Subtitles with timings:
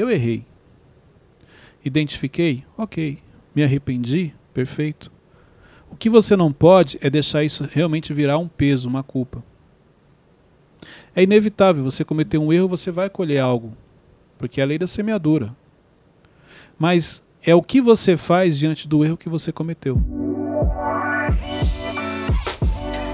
[0.00, 0.46] Eu errei.
[1.84, 2.64] Identifiquei?
[2.74, 3.18] Ok.
[3.54, 4.32] Me arrependi?
[4.54, 5.12] Perfeito.
[5.90, 9.44] O que você não pode é deixar isso realmente virar um peso, uma culpa.
[11.14, 13.76] É inevitável, você cometer um erro, você vai colher algo,
[14.38, 15.54] porque é a lei da semeadura.
[16.78, 20.00] Mas é o que você faz diante do erro que você cometeu.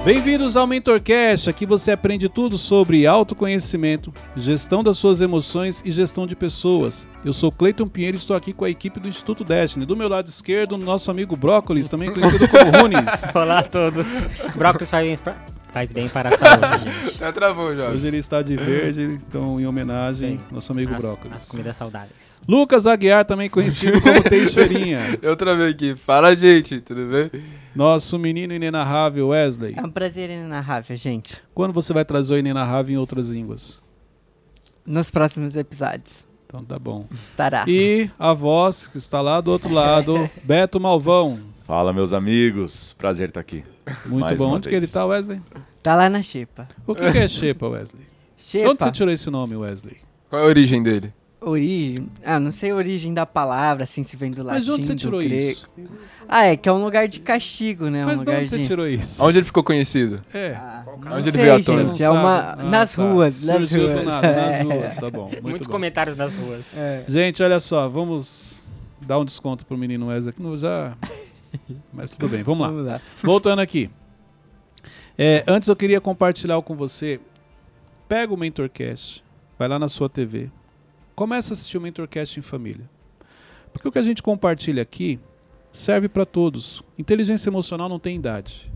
[0.07, 6.29] Bem-vindos ao MentorCast, aqui você aprende tudo sobre autoconhecimento, gestão das suas emoções e gestão
[6.29, 7.05] de pessoas.
[7.25, 9.85] Eu sou Cleiton Pinheiro e estou aqui com a equipe do Instituto Destiny.
[9.85, 13.05] Do meu lado esquerdo, nosso amigo Brócolis, também conhecido como Runes.
[13.35, 14.07] Olá a todos.
[14.55, 15.56] Brócolis faz.
[15.77, 17.19] Faz bem para a saúde, gente.
[17.19, 17.99] Já travou, Jorge.
[17.99, 20.45] Hoje ele está de verde, então em homenagem Sim.
[20.49, 21.35] ao nosso amigo As, Brócolis.
[21.37, 22.41] as comidas saudáveis.
[22.49, 25.01] Lucas Aguiar, também conhecido como Teixeirinha.
[25.21, 25.95] Eu travei aqui.
[25.95, 27.43] Fala, gente, tudo bem?
[27.75, 29.75] Nosso menino inenarrável Wesley.
[29.77, 31.37] É um prazer inenarrável, gente.
[31.53, 33.83] Quando você vai trazer o inenarrável em outras línguas?
[34.87, 36.25] Nos próximos episódios.
[36.47, 37.05] Então tá bom.
[37.23, 37.67] Estará.
[37.69, 41.39] E a voz que está lá do outro lado, Beto Malvão.
[41.65, 42.95] Fala, meus amigos.
[42.97, 43.63] Prazer estar aqui.
[44.07, 44.53] Muito Mais bom.
[44.55, 44.83] Onde que vez.
[44.85, 45.41] ele tá, Wesley?
[45.87, 46.67] Tá lá na Xepa.
[46.85, 48.03] O que, que é Shepa, Wesley?
[48.03, 49.99] De Onde Xepa, você tirou esse nome, Wesley?
[50.29, 51.15] Qual é a origem dele?
[51.41, 52.09] origem...
[52.25, 54.85] Ah, não sei a origem da palavra, assim, se vem do latim, Mas de onde
[54.85, 55.37] você do tirou grego.
[55.37, 55.69] isso?
[56.29, 58.03] Ah, é que é um lugar de castigo, né?
[58.03, 58.67] Um Mas de lugar onde você de...
[58.67, 59.25] tirou isso?
[59.25, 60.25] Onde ele ficou conhecido?
[60.35, 60.55] É.
[60.57, 61.83] Ah, Onde não ele sei, veio à tona?
[61.85, 62.39] gente, é não uma...
[62.41, 63.03] Ah, nas tá.
[63.05, 63.97] ruas, nas Surgiu ruas.
[64.01, 64.63] do nada, nas É.
[64.65, 65.29] ruas, tá bom.
[65.29, 65.73] Muito Muitos bom.
[65.73, 66.77] comentários nas ruas.
[66.77, 67.05] É.
[67.07, 68.67] Gente, olha só, vamos
[69.01, 70.43] dar um desconto pro menino Wesley aqui.
[70.43, 70.97] No, já...
[71.93, 72.73] Mas tudo bem, vamos lá.
[72.73, 73.01] Vamos lá.
[73.23, 73.89] Voltando aqui.
[75.19, 77.21] É, antes eu queria compartilhar com você.
[78.09, 79.25] Pega o MentorCast,
[79.59, 80.51] vai lá na sua TV,
[81.15, 82.89] começa a assistir o MentorCast em família.
[83.73, 85.19] Porque o que a gente compartilha aqui
[85.73, 86.83] serve para todos.
[86.99, 88.71] Inteligência emocional não tem idade.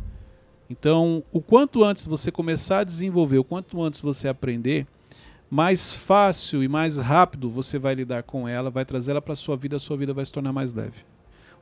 [0.69, 4.87] Então, o quanto antes você começar a desenvolver, o quanto antes você aprender,
[5.51, 9.57] mais fácil e mais rápido você vai lidar com ela, vai trazer ela para sua
[9.57, 11.05] vida, a sua vida vai se tornar mais leve.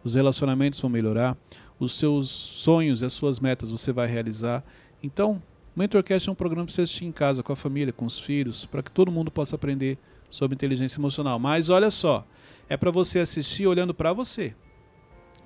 [0.05, 1.37] Os relacionamentos vão melhorar,
[1.79, 4.65] os seus sonhos e as suas metas você vai realizar.
[5.03, 5.41] Então,
[5.77, 8.65] MentorCast é um programa para você assistir em casa, com a família, com os filhos,
[8.66, 9.97] para que todo mundo possa aprender
[10.28, 11.39] sobre inteligência emocional.
[11.39, 12.27] Mas olha só,
[12.69, 14.55] é para você assistir olhando para você.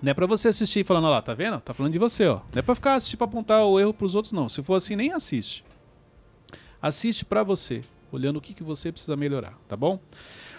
[0.01, 1.61] Não é para você assistir falando, lá, tá vendo?
[1.61, 2.41] Tá falando de você, ó.
[2.53, 4.49] Não é para ficar assistindo para apontar o erro para os outros, não.
[4.49, 5.65] Se for assim, nem assiste.
[6.81, 10.01] Assiste para você, olhando o que, que você precisa melhorar, tá bom?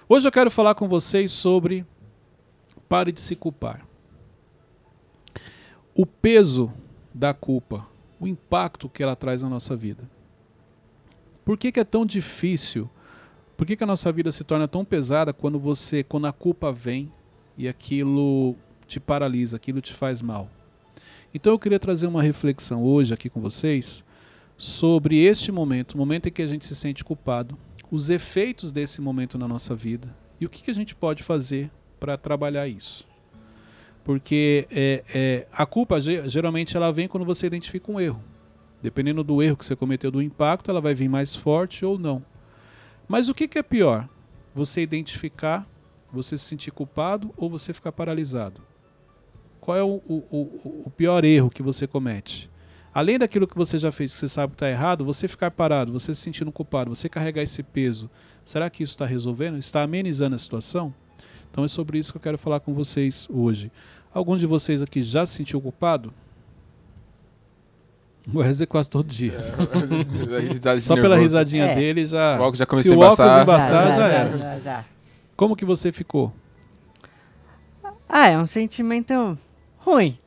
[0.08, 1.86] Hoje eu quero falar com vocês sobre
[2.88, 3.86] pare de se culpar.
[5.96, 6.72] O peso
[7.14, 7.86] da culpa,
[8.20, 10.10] o impacto que ela traz na nossa vida.
[11.46, 12.90] Por que, que é tão difícil?
[13.56, 16.72] Por que, que a nossa vida se torna tão pesada quando você, quando a culpa
[16.72, 17.12] vem
[17.58, 18.56] e aquilo
[18.88, 20.50] te paralisa, aquilo te faz mal?
[21.34, 24.04] Então eu queria trazer uma reflexão hoje aqui com vocês
[24.58, 27.58] sobre este momento, o momento em que a gente se sente culpado,
[27.92, 31.70] os efeitos desse momento na nossa vida e o que, que a gente pode fazer
[32.00, 33.08] para trabalhar isso.
[34.04, 38.22] Porque é, é, a culpa ge- geralmente ela vem quando você identifica um erro.
[38.82, 42.24] Dependendo do erro que você cometeu, do impacto, ela vai vir mais forte ou não.
[43.08, 44.10] Mas o que, que é pior?
[44.54, 45.66] Você identificar,
[46.12, 48.62] você se sentir culpado ou você ficar paralisado?
[49.62, 52.50] Qual é o, o- o- o pior erro que você comete?
[52.94, 55.92] Além daquilo que você já fez, que você sabe que está errado, você ficar parado,
[55.94, 58.10] você se sentindo culpado, você carregar esse peso,
[58.44, 59.58] será que isso está resolvendo?
[59.58, 60.94] Está amenizando a situação?
[61.54, 63.72] Então é sobre isso que eu quero falar com vocês hoje.
[64.12, 66.12] Algum de vocês aqui já se sentiu culpado?
[68.34, 69.38] O Wesley quase todo dia.
[70.76, 71.76] De Só pela risadinha É.
[71.76, 72.40] dele já.
[72.40, 73.44] O óculos já Se começou o a embaçar.
[73.44, 74.38] embaçar, já, já, era.
[74.38, 74.86] já, já.
[75.38, 76.34] Como que você ficou?
[78.10, 79.38] Ah, é um sentimento
[79.78, 80.18] ruim.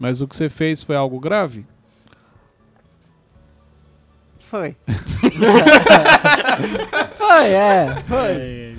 [0.00, 1.64] Mas o que você fez foi algo grave?
[4.40, 4.74] Foi.
[7.16, 8.02] foi, é.
[8.08, 8.73] Foi.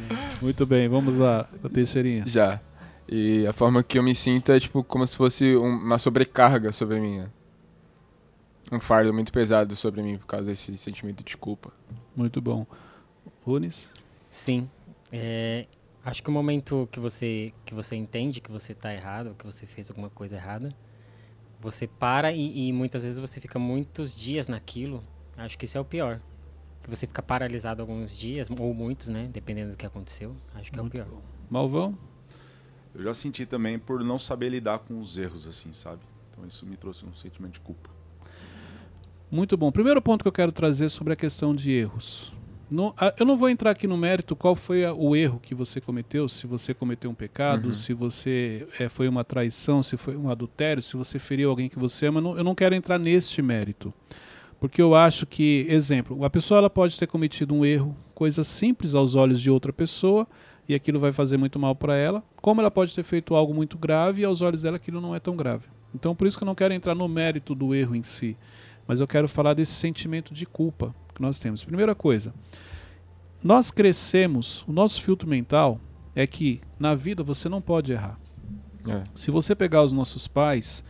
[0.45, 2.23] Muito bem, vamos lá, Teixeirinha.
[2.27, 2.61] Já.
[3.09, 6.71] E a forma que eu me sinto é tipo como se fosse um- uma sobrecarga
[6.71, 7.17] sobre mim.
[7.17, 7.29] né?
[8.71, 11.73] Um fardo muito pesado sobre mim por causa desse sentimento de culpa.
[12.15, 12.63] Muito bom.
[13.43, 13.89] Runes?
[14.29, 14.69] Sim.
[15.11, 15.65] É,
[16.03, 19.65] acho que o momento que você, que você entende que você está errado, que você
[19.65, 20.71] fez alguma coisa errada,
[21.59, 25.01] você para e, e muitas vezes você fica muitos dias naquilo.
[25.37, 26.19] Acho que isso é o pior.
[26.85, 29.27] Que você fica paralisado alguns dias, ou muitos, né?
[29.33, 30.35] Dependendo do que aconteceu.
[30.53, 31.07] Acho que é o Muito pior.
[31.07, 31.19] bom.
[31.49, 31.97] Malvão?
[32.93, 36.01] Eu já senti também por não saber lidar com os erros, assim, sabe?
[36.31, 37.89] Então isso me trouxe um sentimento de culpa.
[39.31, 39.71] Muito bom.
[39.71, 42.31] Primeiro ponto que eu quero trazer sobre a questão de erros.
[42.71, 45.81] Não- eu não vou entrar aqui no mérito qual foi a- o erro que você
[45.81, 47.73] cometeu, se você cometeu um pecado, Uhum.
[47.73, 51.79] se você eh, foi uma traição, se foi um adultério, se você feriu alguém que
[51.79, 52.21] você ama.
[52.21, 53.91] não- eu não quero entrar neste mérito.
[54.59, 58.95] Porque eu acho que, exemplo, a pessoa ela pode ter cometido um erro coisa simples
[58.95, 60.25] aos olhos de outra pessoa
[60.67, 63.77] e aquilo vai fazer muito mal para ela, como ela pode ter feito algo muito
[63.77, 65.67] grave e aos olhos dela aquilo não é tão grave.
[65.93, 68.35] Então, por isso que eu não quero entrar no mérito do erro em si,
[68.87, 71.63] mas eu quero falar desse sentimento de culpa que nós temos.
[71.63, 72.33] Primeira coisa,
[73.43, 75.79] nós crescemos, o nosso filtro mental
[76.15, 78.19] é que na vida você não pode errar.
[78.89, 79.03] É.
[79.13, 80.83] Se você pegar os nossos pais,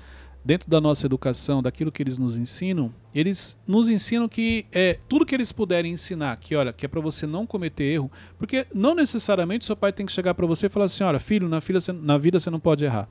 [0.46, 5.26] dentro da nossa educação, daquilo que eles nos ensinam, eles nos ensinam que é tudo
[5.26, 8.94] que eles puderem ensinar, que olha, que é para você não cometer erro, porque não
[8.94, 11.80] necessariamente seu pai tem que chegar para você e falar assim, olha, filho, na, filha,
[11.94, 13.10] na vida você não pode errar.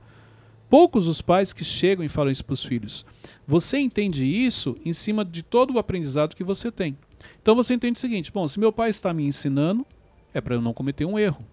[0.70, 3.04] Poucos os pais que chegam e falam isso para os filhos.
[3.46, 6.96] Você entende isso em cima de todo o aprendizado que você tem.
[7.42, 9.84] Então você entende o seguinte: bom, se meu pai está me ensinando,
[10.32, 11.44] é para eu não cometer um erro.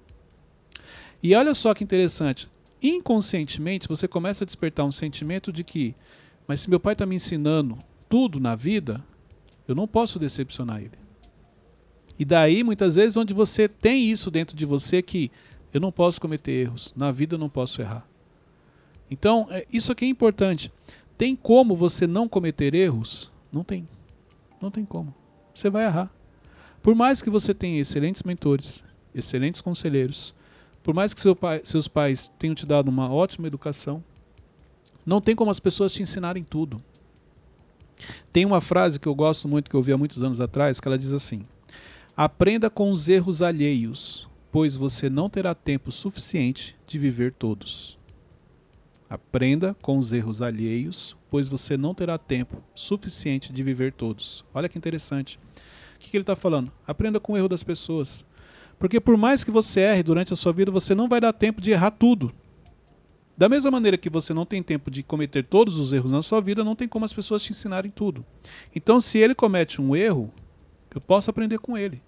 [1.21, 2.47] E olha só que interessante.
[2.81, 5.95] Inconscientemente você começa a despertar um sentimento de que,
[6.47, 7.77] mas se meu pai está me ensinando
[8.09, 9.03] tudo na vida,
[9.67, 10.99] eu não posso decepcionar ele.
[12.17, 15.31] E daí, muitas vezes, onde você tem isso dentro de você que
[15.73, 18.05] eu não posso cometer erros, na vida eu não posso errar.
[19.09, 20.71] Então, é, isso aqui é importante.
[21.17, 23.31] Tem como você não cometer erros?
[23.51, 23.87] Não tem.
[24.61, 25.13] Não tem como.
[25.53, 26.11] Você vai errar.
[26.81, 28.83] Por mais que você tenha excelentes mentores,
[29.13, 30.33] excelentes conselheiros,
[30.83, 34.03] por mais que seu pai, seus pais tenham te dado uma ótima educação,
[35.05, 36.77] não tem como as pessoas te ensinarem tudo.
[38.31, 40.87] Tem uma frase que eu gosto muito, que eu ouvi há muitos anos atrás, que
[40.87, 41.45] ela diz assim:
[42.15, 47.97] Aprenda com os erros alheios, pois você não terá tempo suficiente de viver todos.
[49.09, 54.45] Aprenda com os erros alheios, pois você não terá tempo suficiente de viver todos.
[54.53, 55.37] Olha que interessante.
[55.95, 56.71] O que, que ele está falando?
[56.87, 58.25] Aprenda com o erro das pessoas.
[58.81, 61.61] Porque por mais que você erre durante a sua vida, você não vai dar tempo
[61.61, 62.33] de errar tudo.
[63.37, 66.41] Da mesma maneira que você não tem tempo de cometer todos os erros na sua
[66.41, 68.25] vida, não tem como as pessoas te ensinarem tudo.
[68.75, 70.33] Então, se ele comete um erro,
[70.95, 72.01] eu posso aprender com ele.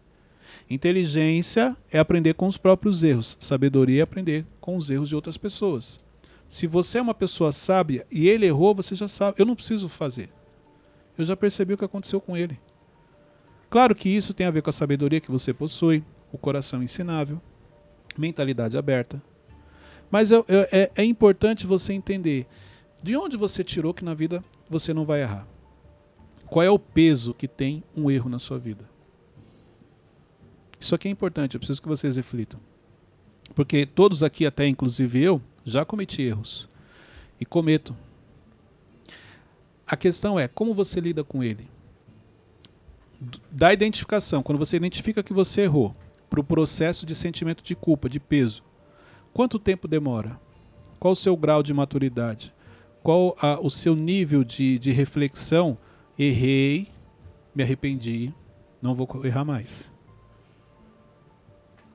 [0.67, 3.37] Inteligência é aprender com os próprios erros.
[3.39, 5.99] Sabedoria é aprender com os erros de outras pessoas.
[6.47, 9.35] Se você é uma pessoa sábia e ele errou, você já sabe.
[9.39, 10.27] Eu não preciso fazer.
[11.15, 12.59] Eu já percebi o que aconteceu com ele.
[13.69, 16.03] Claro que isso tem a ver com a sabedoria que você possui,
[16.33, 17.39] o coração ensinável,
[18.17, 19.21] mentalidade aberta.
[20.11, 22.47] Mas é, é, é importante você entender
[23.01, 25.47] de onde você tirou que na vida você não vai errar.
[26.47, 28.89] Qual é o peso que tem um erro na sua vida?
[30.79, 32.59] Isso aqui é importante, eu preciso que vocês reflitam.
[33.55, 36.67] Porque todos aqui, até inclusive eu, já cometi erros.
[37.39, 37.95] E cometo.
[39.85, 41.69] A questão é como você lida com ele.
[43.51, 45.95] Da identificação, quando você identifica que você errou,
[46.33, 48.63] para o processo de sentimento de culpa, de peso.
[49.31, 50.39] Quanto tempo demora?
[50.99, 52.51] Qual o seu grau de maturidade?
[53.03, 55.77] Qual a, o seu nível de, de reflexão?
[56.17, 56.87] Errei,
[57.53, 58.33] me arrependi,
[58.81, 59.91] não vou errar mais.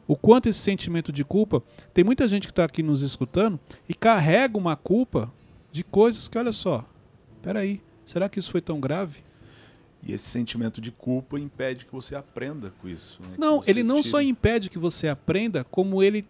[0.07, 1.61] O quanto esse sentimento de culpa.
[1.93, 3.59] Tem muita gente que está aqui nos escutando
[3.89, 5.33] e carrega uma culpa
[5.73, 6.89] de coisas que, olha só,
[7.43, 9.19] peraí, será que isso foi tão grave?
[10.03, 13.21] E esse sentimento de culpa impede que você aprenda com isso.
[13.23, 13.35] Né?
[13.37, 16.27] Não, ele não só impede que você aprenda, como ele,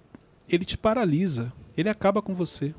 [0.48, 1.52] ele te paralisa.
[1.76, 2.74] Ele acaba com você.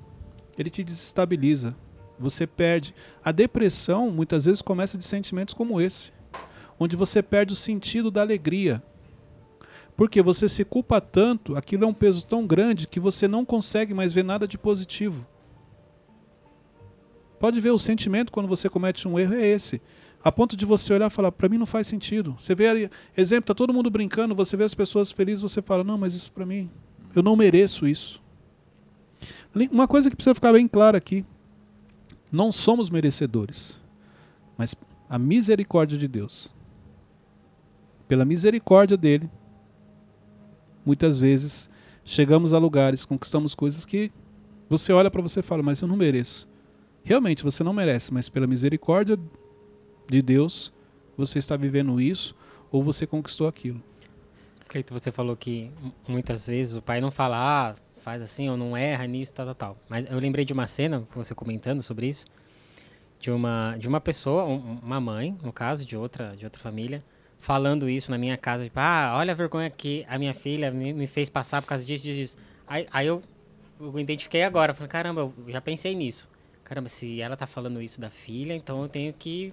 [0.58, 1.76] Ele te desestabiliza.
[2.20, 2.94] Você perde.
[3.24, 6.12] A depressão muitas vezes começa de sentimentos como esse,
[6.78, 8.84] onde você perde o sentido da alegria.
[9.96, 13.94] Porque você se culpa tanto, aquilo é um peso tão grande que você não consegue
[13.94, 15.26] mais ver nada de positivo.
[17.40, 19.82] Pode ver o sentimento quando você comete um erro é esse.
[20.24, 22.36] A ponto de você olhar e falar, para mim não faz sentido.
[22.38, 25.98] Você vê exemplo, tá todo mundo brincando, você vê as pessoas felizes, você fala, não,
[25.98, 26.70] mas isso para mim,
[27.16, 28.22] eu não mereço isso.
[29.72, 31.26] Uma coisa que precisa ficar bem clara aqui,
[32.32, 33.80] não somos merecedores,
[34.58, 34.76] mas
[35.10, 36.54] a misericórdia de Deus.
[38.08, 39.30] Pela misericórdia dele,
[40.86, 41.70] muitas vezes
[42.04, 44.12] chegamos a lugares, conquistamos coisas que
[44.70, 46.48] você olha para você e fala, mas eu não mereço.
[47.04, 49.18] Realmente você não merece, mas pela misericórdia
[50.10, 50.72] de Deus,
[51.18, 52.36] você está vivendo isso
[52.72, 53.82] ou você conquistou aquilo.
[54.68, 55.72] Cleito, você falou que
[56.08, 57.38] muitas vezes o pai não fala,
[57.72, 59.78] ah, faz assim ou não erra nisso, tal, tal, tal.
[59.90, 62.26] Mas eu lembrei de uma cena, você comentando sobre isso,
[63.20, 67.04] de uma, de uma pessoa, um- uma mãe, no caso, de outra, de outra família,
[67.40, 70.94] falando isso na minha casa, tipo, ah, olha a vergonha que a minha filha me,
[70.94, 72.38] me fez passar por causa disso, disso, disso.
[72.68, 73.22] Aí, aí eu,
[73.80, 76.30] eu identifiquei agora, falei, caramba, eu já pensei nisso.
[76.64, 79.52] Caramba, se ela tá falando isso da filha, então eu tenho que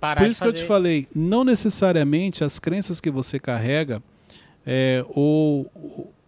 [0.00, 4.02] parar Por isso que eu te falei, não necessariamente as crenças que você carrega
[4.66, 5.70] é, ou,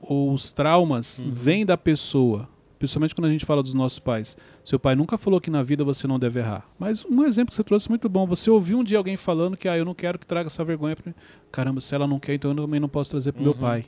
[0.01, 1.31] ou os traumas Uhum.
[1.33, 2.49] vêm da pessoa.
[2.79, 4.37] Principalmente quando a gente fala dos nossos pais.
[4.65, 6.65] Seu pai nunca falou que na vida você não deve errar.
[6.79, 8.25] Mas um exemplo que você trouxe é muito bom.
[8.29, 10.95] Você ouviu um dia alguém falando que ah, eu não quero que traga essa vergonha
[10.95, 11.15] para mim.
[11.51, 13.59] Caramba, se ela não quer, então eu também não posso trazer para meu Uhum.
[13.59, 13.85] pai.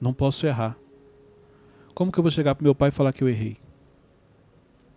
[0.00, 0.76] Não posso errar.
[1.94, 3.56] Como que eu vou chegar para meu pai e falar que eu errei?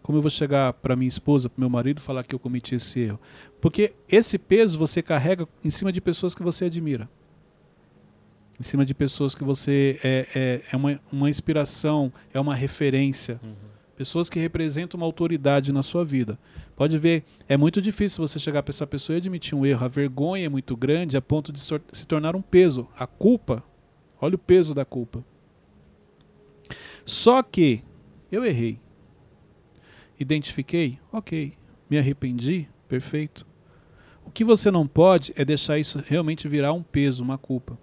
[0.10, 3.00] Como eu vou chegar para minha esposa, para meu marido falar que eu cometi esse
[3.00, 3.20] erro?
[3.62, 7.08] Porque esse peso você carrega em cima de pessoas que você admira.
[8.60, 13.39] Em cima de pessoas que você é, é, é uma, uma inspiração, é uma referência.
[13.96, 16.39] Pessoas que representam uma autoridade na sua vida.
[16.75, 19.86] Pode ver, é muito difícil você chegar para essa pessoa e admitir um erro.
[19.86, 22.88] A vergonha é muito grande a ponto de se tornar um peso.
[22.98, 23.63] A culpa,
[24.20, 25.24] olha o peso da culpa.
[27.06, 27.84] Só que
[28.32, 28.80] eu errei.
[30.19, 30.99] Identifiquei?
[31.11, 31.53] Ok.
[31.89, 32.67] Me arrependi?
[32.88, 33.47] Perfeito.
[34.25, 37.79] O que você não pode é deixar isso realmente virar um peso, uma culpa.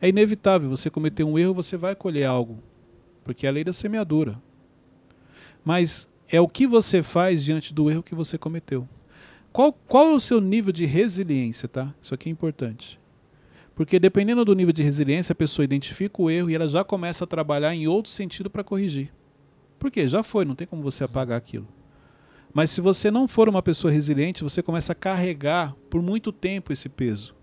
[0.00, 2.62] É inevitável, você cometer um erro, você vai colher algo,
[3.22, 4.40] porque é a lei da semeadura.
[5.62, 8.88] Mas é o que você faz diante do erro que você cometeu.
[9.52, 11.92] Qual, qual é o seu nível de resiliência, tá?
[12.00, 12.98] Isso aqui é importante.
[13.74, 17.24] Porque dependendo do nível de resiliência, a pessoa identifica o erro e ela já começa
[17.24, 19.12] a trabalhar em outro sentido para corrigir.
[19.80, 20.06] Por quê?
[20.06, 21.66] Já foi, não tem como você apagar aquilo.
[22.52, 26.72] Mas se você não for uma pessoa resiliente, você começa a carregar por muito tempo
[26.72, 27.34] esse peso.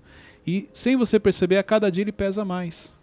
[0.45, 2.95] E sem você perceber, a cada dia ele pesa mais.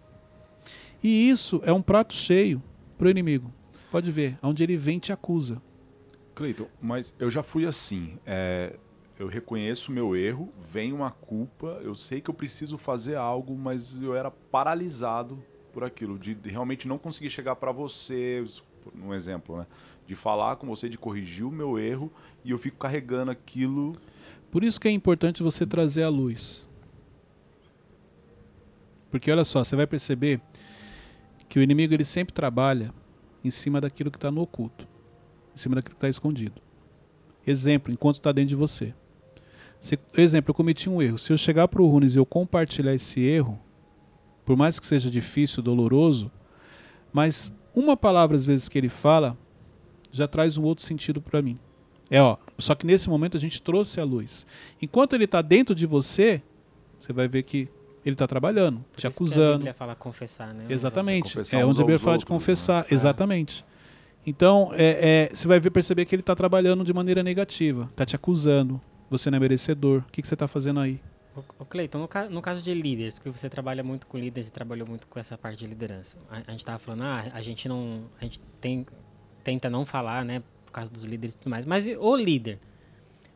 [1.02, 2.62] E isso é um prato cheio
[2.96, 3.52] para o inimigo.
[3.90, 5.60] Pode ver, onde ele vem te acusa.
[6.34, 8.18] Cleiton, mas eu já fui assim.
[8.24, 8.76] é,
[9.18, 13.56] eu reconheço o meu erro, vem uma culpa, eu sei que eu preciso fazer algo,
[13.56, 18.44] mas eu era paralisado por aquilo, de, de realmente não conseguir chegar para você,
[18.94, 19.66] um exemplo, né?
[20.06, 22.12] De falar com você, de corrigir o meu erro,
[22.44, 23.96] e eu fico carregando aquilo.
[24.50, 26.66] Por isso que é importante você trazer a luz.
[29.10, 30.40] Porque olha só, você vai perceber
[31.48, 32.92] que o inimigo ele sempre trabalha
[33.44, 34.88] em cima daquilo que está no oculto,
[35.54, 36.60] em cima daquilo que está escondido.
[37.46, 38.94] Exemplo, enquanto está dentro de você.
[39.80, 41.18] Se, exemplo, eu cometi um erro.
[41.18, 43.60] Se eu chegar para o Runes e eu compartilhar esse erro,
[44.44, 46.30] por mais que seja difícil, doloroso,
[47.12, 49.36] mas uma palavra às vezes que ele fala
[50.12, 51.58] já traz um outro sentido para mim.
[52.10, 54.46] É, ó, só que nesse momento a gente trouxe a luz.
[54.80, 56.40] Enquanto ele está dentro de você,
[57.00, 57.68] você vai ver que
[58.04, 59.58] ele está trabalhando, Por te A acusando.
[59.58, 60.66] Bíblia fala confessar, né?
[60.68, 61.32] Exatamente.
[61.34, 62.36] Confessar É onde a Bíblia fala de outros, né?
[62.36, 62.86] confessar.
[62.90, 62.94] É.
[62.94, 63.64] Exatamente.
[64.26, 67.88] Então, é, é, você vai ver, perceber que ele está trabalhando de maneira negativa.
[67.90, 68.80] Está te acusando.
[69.10, 70.00] Você não é merecedor.
[70.00, 71.00] O que, que você está fazendo aí?
[71.58, 74.52] Ô, Cleiton, no, ca- no caso de líderes, que você trabalha muito com líderes e
[74.52, 76.16] trabalhou muito com essa parte de liderança.
[76.30, 78.04] A, a gente tava falando, ah, a gente não.
[78.20, 78.86] A gente tem,
[79.42, 80.42] tenta não falar, né?
[80.66, 81.64] Por causa dos líderes e tudo mais.
[81.66, 82.58] Mas o líder?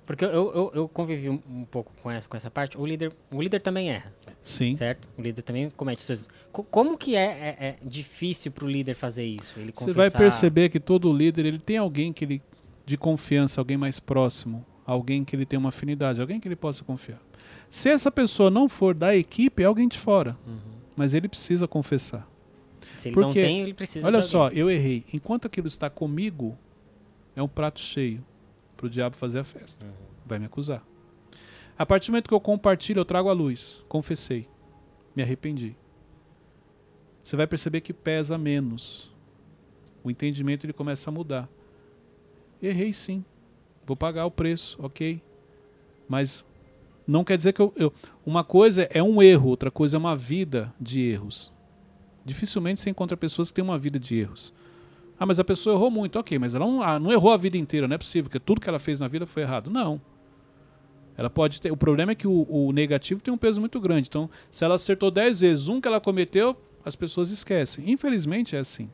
[0.07, 2.79] Porque eu, eu, eu convivi um, um pouco com essa, com essa parte.
[2.79, 4.11] O líder, o líder também erra,
[4.43, 4.73] Sim.
[4.75, 5.07] certo?
[5.19, 6.29] O líder também comete seus.
[6.51, 7.25] Co- Como que é,
[7.61, 9.53] é, é difícil pro líder fazer isso?
[9.59, 12.43] Ele Você vai confessar- perceber que todo líder ele tem alguém que ele
[12.87, 16.83] de confiança, alguém mais próximo, alguém que ele tem uma afinidade, alguém que ele possa
[16.83, 17.21] confiar.
[17.71, 20.37] Se essa pessoa não for da equipe, é alguém de fora.
[20.47, 20.59] Uhum.
[20.97, 22.29] Mas ele precisa confessar.
[22.99, 24.07] Se ele Porque, não tem, ele precisa.
[24.07, 25.05] Olha só, eu errei.
[25.13, 26.59] Enquanto aquilo está comigo,
[27.37, 28.25] é um prato cheio
[28.77, 29.85] para o diabo fazer a festa.
[29.85, 29.93] Uhum.
[30.27, 30.83] Vai me acusar.
[31.79, 33.85] A partir do momento que eu compartilho, eu trago a luz.
[33.89, 34.49] Confessei.
[35.15, 35.77] Me arrependi.
[37.23, 39.15] Você vai perceber que pesa menos.
[40.03, 41.49] O entendimento ele começa a mudar.
[42.61, 43.25] Errei sim.
[43.87, 45.23] Vou pagar o preço, ok.
[46.09, 46.45] Mas
[47.09, 47.93] não quer dizer que eu, eu.
[48.25, 51.55] Uma coisa é um erro, outra coisa é uma vida de erros.
[52.23, 54.53] Dificilmente você encontra pessoas que têm uma vida de erros.
[55.19, 56.19] Ah, mas a pessoa errou muito.
[56.19, 58.61] Ok, mas ela não, ah, não errou a vida inteira, não é possível, porque tudo
[58.61, 59.71] que ela fez na vida foi errado.
[59.71, 59.99] Não.
[61.17, 61.73] Ela pode ter.
[61.73, 64.09] O problema é que o, o negativo tem um peso muito grande.
[64.09, 67.91] Então, se ela acertou 10 vezes um que ela cometeu, as pessoas esquecem.
[67.91, 68.91] Infelizmente é assim.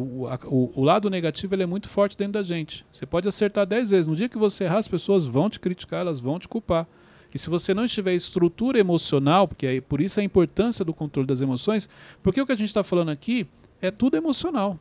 [0.00, 2.84] O, o, lado negativo ele é muito forte dentro da gente.
[2.92, 4.06] Você pode acertar 10 vezes.
[4.06, 6.86] No dia que você errar, as pessoas vão te criticar, elas vão te culpar.
[7.34, 11.26] E se você não estiver estrutura emocional, porque é por isso a importância do controle
[11.26, 11.88] das emoções,
[12.22, 13.46] porque o que a gente está falando aqui
[13.82, 14.78] é tudo emocional.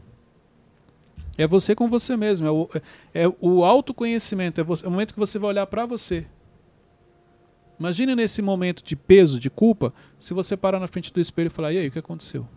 [1.38, 2.70] É você com você mesmo, é o,
[3.14, 6.26] é o autoconhecimento, é, você- é o momento que você vai olhar para você.
[7.80, 11.52] Imagine nesse momento de peso, de culpa, se você parar na frente do espelho e
[11.52, 12.48] falar: e aí, o que aconteceu?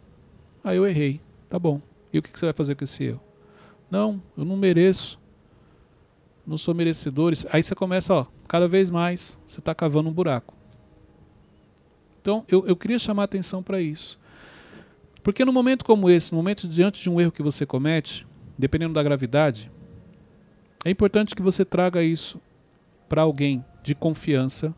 [0.65, 1.21] Ah, eu errei.
[1.49, 1.81] Tá bom.
[2.13, 3.21] E o que você vai fazer com esse erro?
[3.91, 5.19] Não, eu não mereço.
[6.47, 7.33] Não sou merecedor.
[7.53, 10.55] Aí você começa, ó, cada vez mais, você está cavando um buraco.
[12.21, 14.19] Então, eu, eu queria chamar a atenção para isso.
[15.23, 18.27] Porque no momento como esse, no momento diante de um erro que você comete,
[18.59, 19.71] dependendo da gravidade,
[20.85, 22.41] é importante que você traga isso
[23.09, 24.75] para alguém de confiança,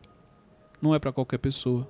[0.80, 1.88] não é para qualquer pessoa.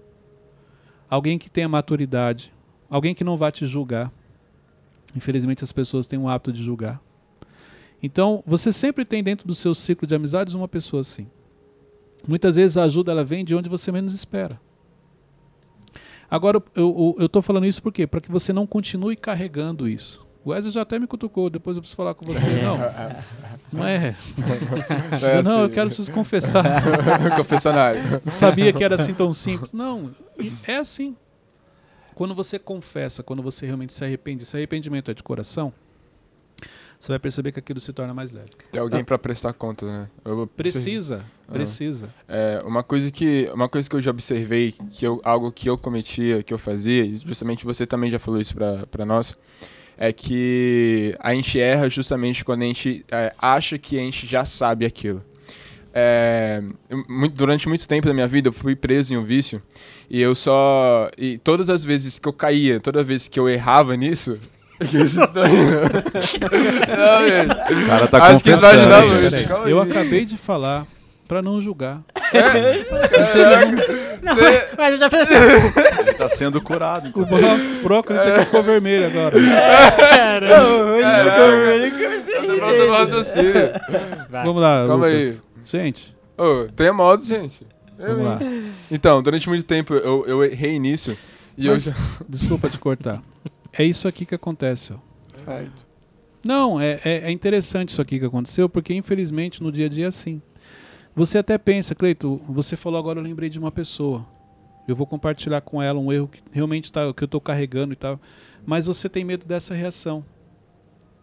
[1.08, 2.52] Alguém que tenha maturidade,
[2.90, 4.12] alguém que não vá te julgar,
[5.14, 7.00] Infelizmente as pessoas têm o hábito de julgar.
[8.02, 11.28] Então, você sempre tem dentro do seu ciclo de amizades uma pessoa assim.
[12.26, 14.60] Muitas vezes a ajuda ela vem de onde você menos espera.
[16.30, 18.06] Agora, eu estou falando isso por quê?
[18.06, 20.26] Para que você não continue carregando isso.
[20.44, 22.48] O Wesley já até me cutucou, depois eu preciso falar com você.
[22.62, 22.78] Não,
[23.72, 24.16] não é.
[25.22, 25.74] É não, eu assim.
[25.74, 26.64] quero preciso confessar.
[27.36, 28.02] Confessionário.
[28.24, 29.72] Não sabia que era assim tão simples.
[29.72, 30.10] Não,
[30.66, 31.14] é assim.
[32.14, 35.72] Quando você confessa, quando você realmente se arrepende, se arrependimento é de coração,
[36.98, 38.50] você vai perceber que aquilo se torna mais leve.
[38.70, 40.08] Tem alguém pra prestar conta, né?
[40.24, 41.52] Eu- Precisa, Ah.
[41.52, 42.08] precisa.
[42.28, 45.76] É, uma coisa que uma coisa que eu já observei, que eu, algo que eu
[45.76, 49.34] cometia, que eu fazia, e justamente você também já falou isso pra pra nós,
[49.98, 54.44] é que a gente erra justamente quando a gente é, acha que a gente já
[54.44, 55.22] sabe aquilo.
[55.94, 56.62] É,
[57.34, 59.60] durante muito tempo da minha vida eu fui preso em um vício
[60.12, 63.96] e eu só e todas as vezes que eu caía, toda vez que eu errava
[63.96, 64.38] nisso,
[64.78, 65.80] que vocês estão rindo?
[66.96, 67.82] Não, gente.
[67.82, 69.06] O cara tá Acho confessando.
[69.08, 69.30] muito.
[69.30, 69.90] Peraí, calma eu aí.
[69.90, 70.86] acabei de falar
[71.26, 72.00] para não julgar.
[74.22, 75.34] Você- Mas eu já fiz assim.
[75.34, 77.06] Ele tá sendo curado.
[77.06, 79.36] O enquanto- bró- brócolis aqui ficou vermelho agora.
[82.60, 83.52] Volta no raciocínio.
[84.30, 84.44] Vai.
[84.44, 85.42] Vamos lá, Calma Lucas.
[85.64, 87.66] Gente, Ô, tenha modo, gente.
[88.02, 88.38] Eu, vamos lá.
[88.90, 91.16] Então, durante muito tempo eu, eu errei nisso.
[91.56, 91.94] E eu Mas- já.
[92.28, 93.22] Desculpa te cortar.
[93.72, 94.96] É isso aqui que acontece, ó.
[96.44, 100.04] Não, é, é, é interessante isso aqui que aconteceu, porque infelizmente no dia a dia
[100.06, 100.42] é assim.
[101.14, 104.26] Você até pensa, Cleito, você falou agora, eu lembrei de uma pessoa.
[104.88, 107.96] Eu vou compartilhar com ela um erro que realmente tá, que eu estou carregando e
[107.96, 108.20] tal.
[108.66, 110.24] Mas você tem medo dessa reação.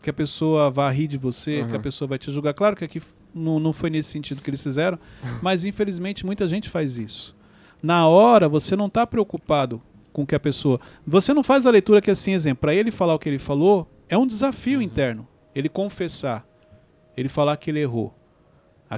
[0.02, 1.70] Que a pessoa vá rir de você, Uhum.
[1.70, 2.54] que a pessoa vai te julgar.
[2.54, 3.02] Claro que aqui
[3.34, 4.98] não, não foi nesse sentido que eles fizeram,
[5.42, 7.36] mas infelizmente muita gente faz isso.
[7.82, 9.82] Na hora, você não está preocupado
[10.12, 10.80] com que a pessoa.
[11.06, 13.90] Você não faz a leitura que assim, exemplo, para ele falar o que ele falou,
[14.10, 15.28] é um desafio interno.
[15.56, 16.46] Ele confessar,
[17.16, 18.14] ele falar que ele errou.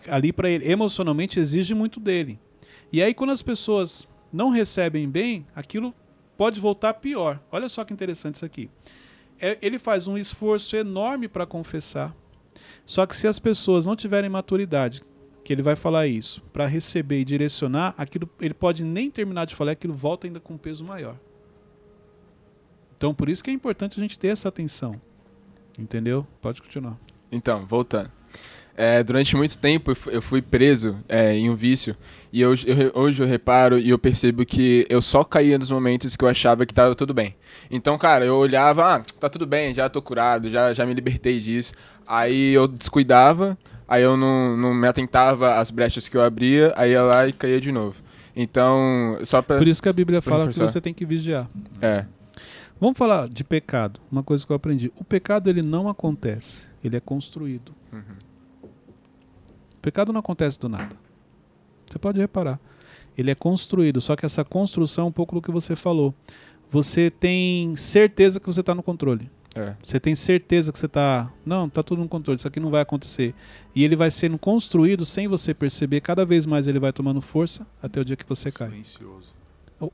[0.09, 2.39] Ali para ele, emocionalmente, exige muito dele.
[2.91, 5.93] E aí, quando as pessoas não recebem bem, aquilo
[6.37, 7.39] pode voltar pior.
[7.51, 8.69] Olha só que interessante isso aqui.
[9.39, 12.15] É- ele faz um esforço enorme para confessar.
[12.85, 15.01] Só que se as pessoas não tiverem maturidade,
[15.43, 19.55] que ele vai falar isso, para receber e direcionar, aquilo ele pode nem terminar de
[19.55, 21.17] falar, aquilo volta ainda com um peso maior.
[22.97, 25.01] Então, por isso que é importante a gente ter essa atenção.
[25.77, 26.27] Entendeu?
[26.39, 26.97] Pode continuar.
[27.31, 28.11] Então, voltando.
[28.75, 31.95] É, durante muito tempo eu fu- eu fui preso é, em um vício.
[32.33, 36.15] E hoje eu, hoje eu reparo e eu percebo que eu só caía nos momentos
[36.15, 37.35] que eu achava que tava tudo bem.
[37.69, 41.39] Então, cara, eu olhava, ah, tá tudo bem, já tô curado, já, já me libertei
[41.39, 41.73] disso.
[42.07, 43.57] Aí eu descuidava,
[43.87, 47.33] aí eu não, não me atentava às brechas que eu abria, aí ia lá e
[47.33, 47.95] caía de novo.
[48.33, 49.57] Então, só pra.
[49.57, 50.71] Por isso que a Bíblia fala que reforçar.
[50.71, 51.49] você tem que vigiar.
[51.81, 52.05] É.
[52.79, 53.99] Vamos falar de pecado.
[54.11, 54.91] Uma coisa que eu aprendi.
[54.95, 57.73] O pecado ele não acontece, ele é construído.
[57.91, 57.97] O
[59.81, 60.95] pecado não acontece do nada.
[61.89, 62.59] Você pode reparar.
[63.17, 66.13] Ele é construído, só que essa construção é um pouco do que você falou.
[66.69, 69.29] Você tem certeza que você está no controle.
[69.53, 69.75] É.
[69.83, 71.29] Você tem certeza que você está.
[71.45, 73.35] Não, está tudo no controle, isso aqui não vai acontecer.
[73.75, 77.67] E ele vai sendo construído sem você perceber, cada vez mais ele vai tomando força
[77.83, 78.69] até o dia que você cai.
[78.69, 79.33] Silencioso.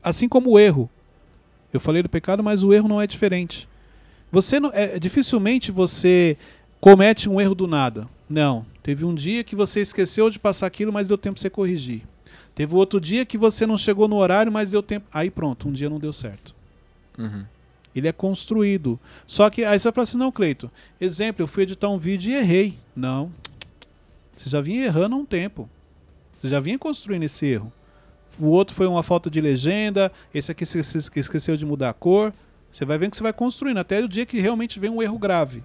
[0.04, 0.90] Assim como o erro.
[1.74, 3.68] Eu falei do pecado, mas o erro não é diferente.
[4.32, 6.38] Você não, é, dificilmente você
[6.80, 8.08] comete um erro do nada.
[8.30, 8.66] Não.
[8.88, 12.04] Teve um dia que você esqueceu de passar aquilo, mas deu tempo para você corrigir.
[12.56, 15.06] Teve outro dia que você não chegou no horário, mas deu tempo.
[15.12, 16.56] Aí pronto, um dia não deu certo.
[17.18, 17.44] Uhum.
[17.94, 18.98] Ele é construído.
[19.28, 20.72] Só que aí você vai falar assim, não, Cleito,
[21.02, 22.80] exemplo, eu fui editar um vídeo e errei.
[22.96, 23.30] Não.
[24.38, 25.70] Você já vinha errando há um tempo.
[26.42, 27.74] Você já vinha construindo esse erro.
[28.40, 32.34] O outro foi uma falta de legenda, esse aqui esqueceu de mudar a cor.
[32.72, 35.20] Você vai vendo que você vai construindo até o dia que realmente vem um erro
[35.20, 35.62] grave.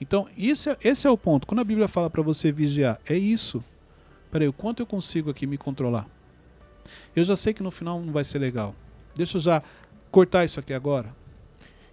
[0.00, 1.46] Então, isso é- esse é o ponto.
[1.46, 3.62] Quando a Bíblia fala para você vigiar, é isso.
[4.30, 6.06] Peraí, o quanto eu consigo aqui me controlar?
[7.14, 8.74] Eu já sei que no final não vai ser legal.
[9.14, 9.62] Deixa eu já
[10.10, 11.14] cortar isso aqui agora.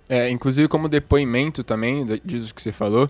[0.10, 3.10] É, inclusive como depoimento também disso que você falou,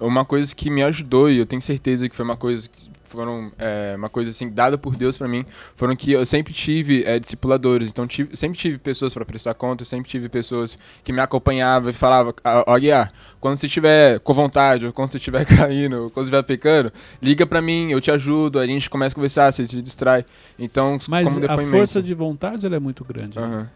[0.00, 3.50] uma coisa que me ajudou e eu tenho certeza que foi uma coisa que foram
[3.58, 5.42] é, uma coisa assim dada por Deus pra mim,
[5.74, 9.82] foram que eu sempre tive é, discipuladores, então tive, sempre tive pessoas pra prestar conta,
[9.82, 14.34] sempre tive pessoas que me acompanhavam e falavam, "Ah, ó Guiar, quando você estiver com
[14.34, 18.00] vontade, ou quando você estiver caindo, ou quando você estiver pecando, liga pra mim, eu
[18.00, 20.22] te ajudo, a gente começa a conversar, você se distrai.
[20.58, 23.38] Então, Mas a força de vontade ela é muito grande.
[23.38, 23.68] né?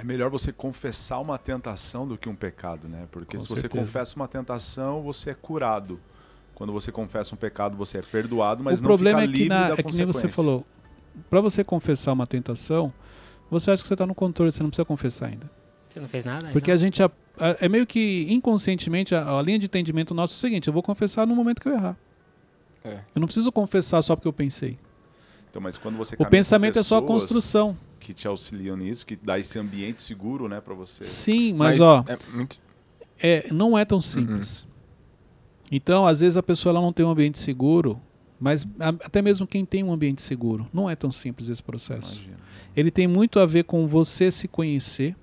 [0.00, 3.06] É melhor você confessar uma tentação do que um pecado, né?
[3.10, 3.84] Porque Com se você certeza.
[3.84, 5.98] confessa uma tentação, você é curado.
[6.54, 9.38] Quando você confessa um pecado, você é perdoado, mas o não problema fica é que,
[9.38, 10.64] livre na, da é que nem você falou.
[11.28, 12.92] Pra você confessar uma tentação,
[13.50, 15.50] você acha que você tá no controle, você não precisa confessar ainda.
[15.88, 16.48] Você não fez nada?
[16.52, 16.74] Porque então?
[16.74, 20.36] a gente a- a- é meio que inconscientemente a, a linha de entendimento nosso é
[20.36, 21.96] o seguinte: eu vou confessar no momento que eu errar.
[22.84, 22.94] É.
[23.14, 24.78] Eu não preciso confessar só porque eu pensei.
[25.50, 27.76] Então, mas quando você O pensamento é só a pessoas construção.
[28.08, 31.04] Que te auxiliam nisso, que dá esse ambiente seguro, né, para você.
[31.04, 32.58] Sim, mas, ó, é muito.
[33.20, 34.66] é, não é tão simples.
[35.70, 38.00] Então, às vezes a pessoa ela não tem um ambiente seguro,
[38.40, 42.14] mas a- até mesmo quem tem um ambiente seguro, não é tão simples esse processo.
[42.22, 42.38] Imagina.
[42.74, 45.14] Ele tem muito a ver com você se conhecer,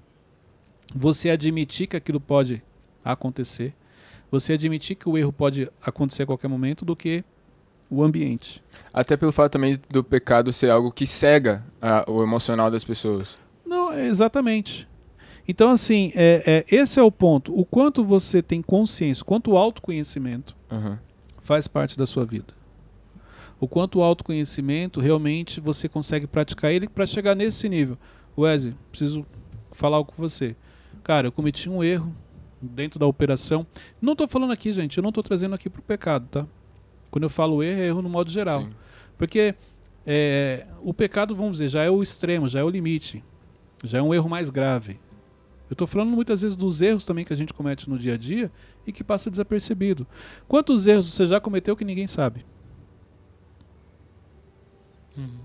[0.95, 2.61] você admitir que aquilo pode
[3.03, 3.73] acontecer,
[4.29, 7.23] você admitir que o erro pode acontecer a qualquer momento, do que
[7.89, 8.63] o ambiente.
[8.93, 13.37] Até pelo fato também do pecado ser algo que cega a- o emocional das pessoas.
[13.65, 14.87] Não, exatamente.
[15.47, 17.57] Então, assim, é, é, esse é o ponto.
[17.57, 20.99] O quanto você tem consciência, o quanto o autoconhecimento Aham.
[21.41, 22.53] faz parte da sua vida.
[23.59, 27.97] O quanto o autoconhecimento realmente você consegue praticar ele para chegar nesse nível.
[28.37, 29.25] Wesley, preciso
[29.71, 30.55] falar algo com você.
[31.03, 32.13] Cara, eu cometi um erro
[32.61, 33.65] dentro da operação.
[34.01, 36.47] Não estou falando aqui, gente, eu não estou trazendo aqui para o pecado, tá?
[37.15, 38.63] Quando eu falo erro, é erro no modo geral.
[38.63, 38.71] Sim.
[39.17, 39.55] Porque
[40.05, 43.23] é, o pecado, vamos dizer, já é o extremo, já é o limite.
[43.85, 44.99] Já é um erro mais grave.
[45.69, 48.17] Eu estou falando muitas vezes dos erros também que a gente comete no dia a
[48.17, 48.51] dia
[48.85, 50.05] e que passa desapercebido.
[50.45, 52.45] Quantos erros você já cometeu que ninguém sabe?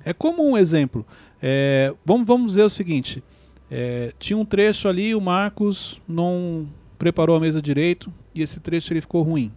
[0.04, 1.06] É como um exemplo.
[1.40, 3.22] É, vamos, vamos dizer o seguinte:
[3.70, 8.92] é, tinha um trecho ali, o Marcos não preparou a mesa direito e esse trecho
[8.92, 9.52] ele ficou ruim.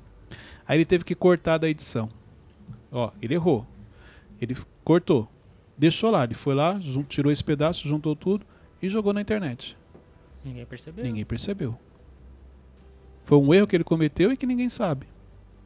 [0.68, 2.10] Aí ele teve que cortar da edição.
[2.92, 3.66] Ó, ele errou.
[4.40, 5.30] Ele cortou.
[5.78, 6.24] Deixou lá.
[6.24, 8.46] Ele foi lá, tirou esse pedaço, juntou tudo
[8.82, 9.78] e jogou na internet.
[10.44, 11.04] Ninguém percebeu.
[11.04, 11.78] Ninguém percebeu.
[13.26, 15.08] Foi um erro que ele cometeu e que ninguém sabe.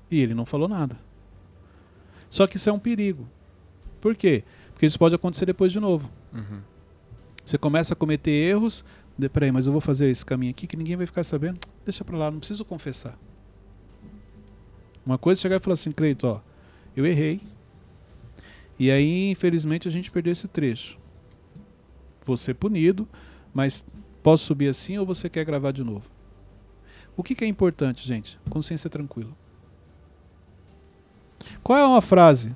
[0.10, 0.98] E ele não falou nada.
[2.30, 3.28] Só que isso é um perigo.
[4.00, 4.44] Por quê?
[4.74, 6.10] Porque isso pode acontecer depois de novo.
[6.34, 6.62] Uhum.
[7.44, 8.86] Você começa a cometer erros.
[9.18, 11.60] De, peraí, mas eu vou fazer esse caminho aqui que ninguém vai ficar sabendo.
[11.84, 13.18] Deixa pra lá, não preciso confessar.
[15.08, 16.42] Uma coisa é chegar e falar assim, Cleito, ó,
[16.94, 17.40] eu errei.
[18.78, 21.00] E aí, infelizmente, a gente perdeu esse trecho.
[22.26, 23.08] Vou ser punido,
[23.54, 23.86] mas
[24.22, 26.04] posso subir assim ou você quer gravar de novo?
[27.16, 28.38] O que, que é importante, gente?
[28.50, 29.32] Consciência tranquila.
[31.64, 32.54] Qual é uma frase?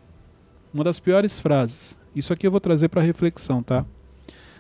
[0.74, 1.98] Uma das piores frases.
[2.14, 3.86] Isso aqui eu vou trazer para reflexão, tá?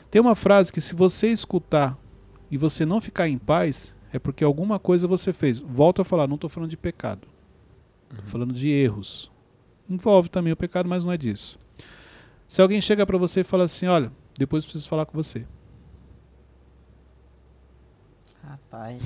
[0.09, 1.97] Tem uma frase que se você escutar
[2.49, 5.59] e você não ficar em paz, é porque alguma coisa você fez.
[5.59, 7.30] Volto a falar, não estou falando de pecado.
[8.11, 9.31] Estou falando de erros.
[9.89, 11.59] Envolve também o pecado, mas não é disso.
[12.47, 15.45] Se alguém chega para você e fala assim, olha, depois eu preciso falar com você.
[18.43, 19.01] Rapaz.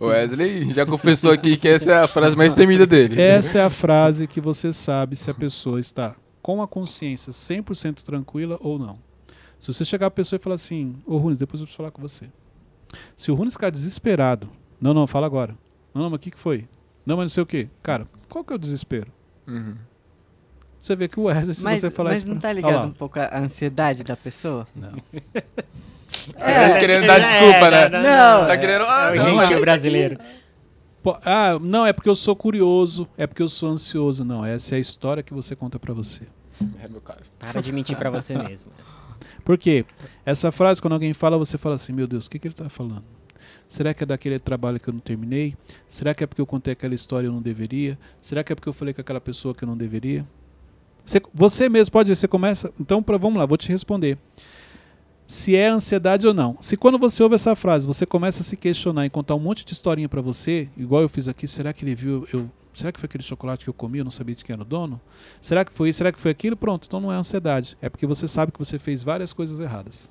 [0.00, 3.20] O Wesley já confessou aqui que essa é a frase mais temida dele.
[3.20, 8.02] Essa é a frase que você sabe se a pessoa está com a consciência 100%
[8.02, 8.98] tranquila ou não.
[9.58, 12.00] Se você chegar a pessoa e falar assim, ô Runes, depois eu preciso falar com
[12.00, 12.30] você.
[13.16, 14.48] Se o Runes ficar desesperado,
[14.80, 15.54] não, não, fala agora.
[15.92, 16.66] Não, não, mas o que, que foi?
[17.06, 17.68] Não, mas não sei o quê.
[17.82, 19.10] Cara, qual que é o desespero?
[19.46, 19.74] Uhum.
[20.80, 22.28] Você vê que o Wesley, se mas você falar mas isso...
[22.28, 22.82] não pra- tá ligado lá.
[22.86, 24.66] um pouco a ansiedade da pessoa?
[24.74, 24.92] Não.
[26.36, 27.88] Tá querendo dar desculpa, né?
[27.88, 28.84] não, Tá querendo.
[28.84, 30.18] Ah, É o não, mas- brasileiro.
[31.02, 34.24] Pô, Ah, não, é porque eu sou curioso, é porque eu sou ansioso.
[34.24, 36.24] Não, essa é a história que você conta pra você.
[36.82, 37.20] É, meu cara.
[37.38, 38.70] Para de mentir pra você mesmo.
[39.44, 39.84] Por quê?
[40.26, 42.68] Essa frase, quando alguém fala, você fala assim, meu Deus, o que, que ele está
[42.68, 43.04] falando?
[43.70, 45.56] Será que é daquele trabalho que eu não terminei?
[45.88, 47.96] Será que é porque eu contei aquela história e eu não deveria?
[48.20, 50.26] Será que é porque eu falei com aquela pessoa que eu não deveria?
[51.06, 52.72] Você, você mesmo pode, você começa.
[52.80, 54.18] Então, pra, vamos lá, vou te responder.
[55.24, 56.58] Se é ansiedade ou não.
[56.60, 59.64] Se quando você ouve essa frase, você começa a se questionar e contar um monte
[59.64, 62.50] de historinha pra você, igual eu fiz aqui, será que ele viu eu.
[62.74, 63.98] Será que foi aquele chocolate que eu comi?
[63.98, 65.00] Eu não sabia de quem era o dono?
[65.40, 65.98] Será que foi isso?
[65.98, 66.56] Será que foi aquilo?
[66.56, 67.78] Pronto, então não é ansiedade.
[67.80, 70.10] É porque você sabe que você fez várias coisas erradas.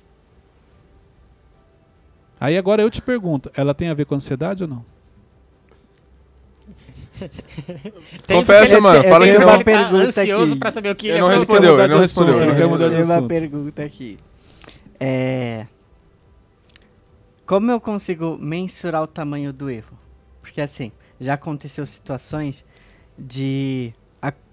[2.40, 4.84] Aí agora eu te pergunto, ela tem a ver com ansiedade ou não?
[8.26, 9.54] Tem, Confessa, porque mano, fala que uma não.
[9.54, 10.58] Ele tá pergunta ansioso aqui.
[10.58, 12.36] pra saber o que Ele ele não respondeu, ele não de respondeu.
[12.38, 14.18] ele não quer Eu mudar de tenho uma pergunta aqui.
[14.98, 15.66] É...
[17.46, 19.98] Como eu consigo mensurar o tamanho do erro?
[20.40, 22.64] Porque assim, já aconteceu situações
[23.18, 23.92] de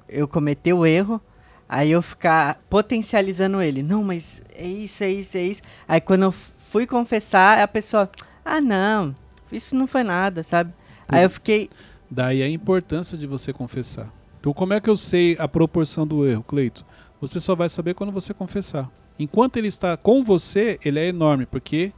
[0.10, 1.21] eu cometer o erro,
[1.67, 3.84] aí eu ficar potencializando ele.
[3.84, 5.62] Não, mas é isso, é isso, é isso.
[5.88, 6.34] Aí quando eu
[6.69, 8.10] fui confessar, a pessoa,
[8.43, 9.15] ah não,
[9.51, 10.73] isso não foi nada, sabe?
[11.08, 11.69] Aí eu fiquei,
[12.10, 14.10] Daí a importância de você confessar.
[14.39, 16.86] Então como é que eu sei a proporção do erro, Cleito?
[17.19, 18.89] Você só vai saber quando você confessar.
[19.19, 21.91] Enquanto ele está com você, ele é enorme, porque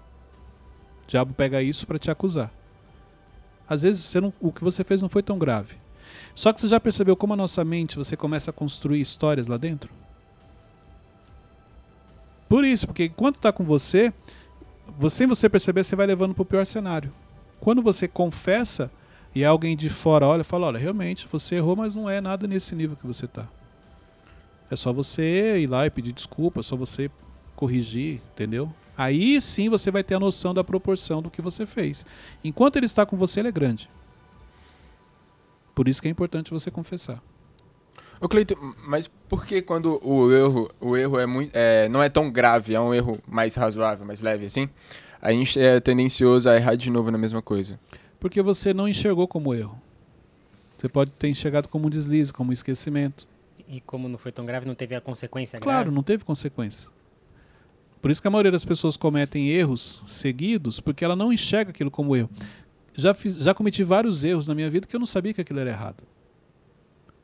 [1.04, 2.50] o diabo pega isso para te acusar.
[3.68, 5.76] Às vezes você não- o que você fez não foi tão grave.
[6.34, 9.58] Só que você já percebeu como a nossa mente você começa a construir histórias lá
[9.58, 9.92] dentro?
[12.48, 14.14] Por isso, porque enquanto está com você, você,
[15.08, 17.14] sem você perceber, você vai levando para o pior cenário.
[17.60, 18.92] Quando você confessa
[19.34, 22.48] e alguém de fora olha e fala: olha, realmente você errou, mas não é nada
[22.48, 23.48] nesse nível que você está.
[24.70, 27.10] É só você ir lá e pedir desculpa, é só você
[27.56, 28.74] corrigir, entendeu?
[28.98, 32.06] Aí sim você vai ter a noção da proporção do que você fez.
[32.44, 33.90] Enquanto ele está com você, ele é grande.
[35.74, 37.22] Por isso que é importante você confessar.
[38.22, 38.56] Ô Cleiton,
[38.86, 42.74] mas por que quando o erro, o erro é muito, é, não é tão grave,
[42.76, 44.68] é um erro mais razoável, mais leve assim,
[45.22, 47.80] a gente é tendencioso a errar de novo na mesma coisa?
[48.20, 49.80] Porque você não enxergou como erro.
[50.78, 53.26] Você pode ter enxergado como um deslize, como um esquecimento.
[53.68, 55.96] E como não foi tão grave, não teve a consequência Claro, grave?
[55.96, 56.90] não teve consequência.
[58.02, 61.92] Por isso que a maioria das pessoas cometem erros seguidos, porque ela não enxerga aquilo
[61.92, 62.30] como erro.
[62.94, 65.60] Já, fiz, já cometi vários erros na minha vida que eu não sabia que aquilo
[65.60, 66.04] era errado.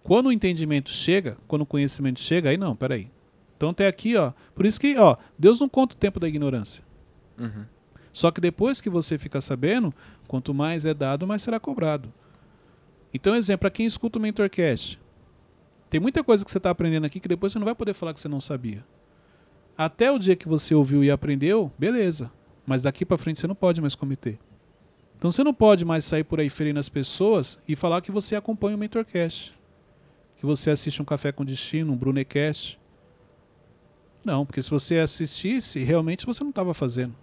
[0.06, 3.10] Quando o entendimento chega, quando o conhecimento chega, aí não, peraí.
[3.58, 4.34] Então até aqui, ó.
[4.54, 6.84] Por isso que, ó, Deus não conta o tempo da ignorância.
[7.40, 7.66] Uhum.
[8.14, 9.92] Só que depois que você fica sabendo,
[10.28, 12.14] quanto mais é dado, mais será cobrado.
[13.12, 15.02] Então, exemplo, para quem escuta o Mentorcast,
[15.90, 18.14] tem muita coisa que você está aprendendo aqui que depois você não vai poder falar
[18.14, 18.86] que você não sabia.
[19.76, 22.32] Até o dia que você ouviu e aprendeu, beleza.
[22.64, 24.38] Mas daqui para frente você não pode mais cometer.
[25.18, 28.36] Então você não pode mais sair por aí ferindo as pessoas e falar que você
[28.36, 29.56] acompanha o Mentorcast.
[30.46, 32.80] Que você assiste um Café com Destino, um Brunecast.
[34.24, 37.16] Não, porque se você assistisse, realmente você não estava fazendo.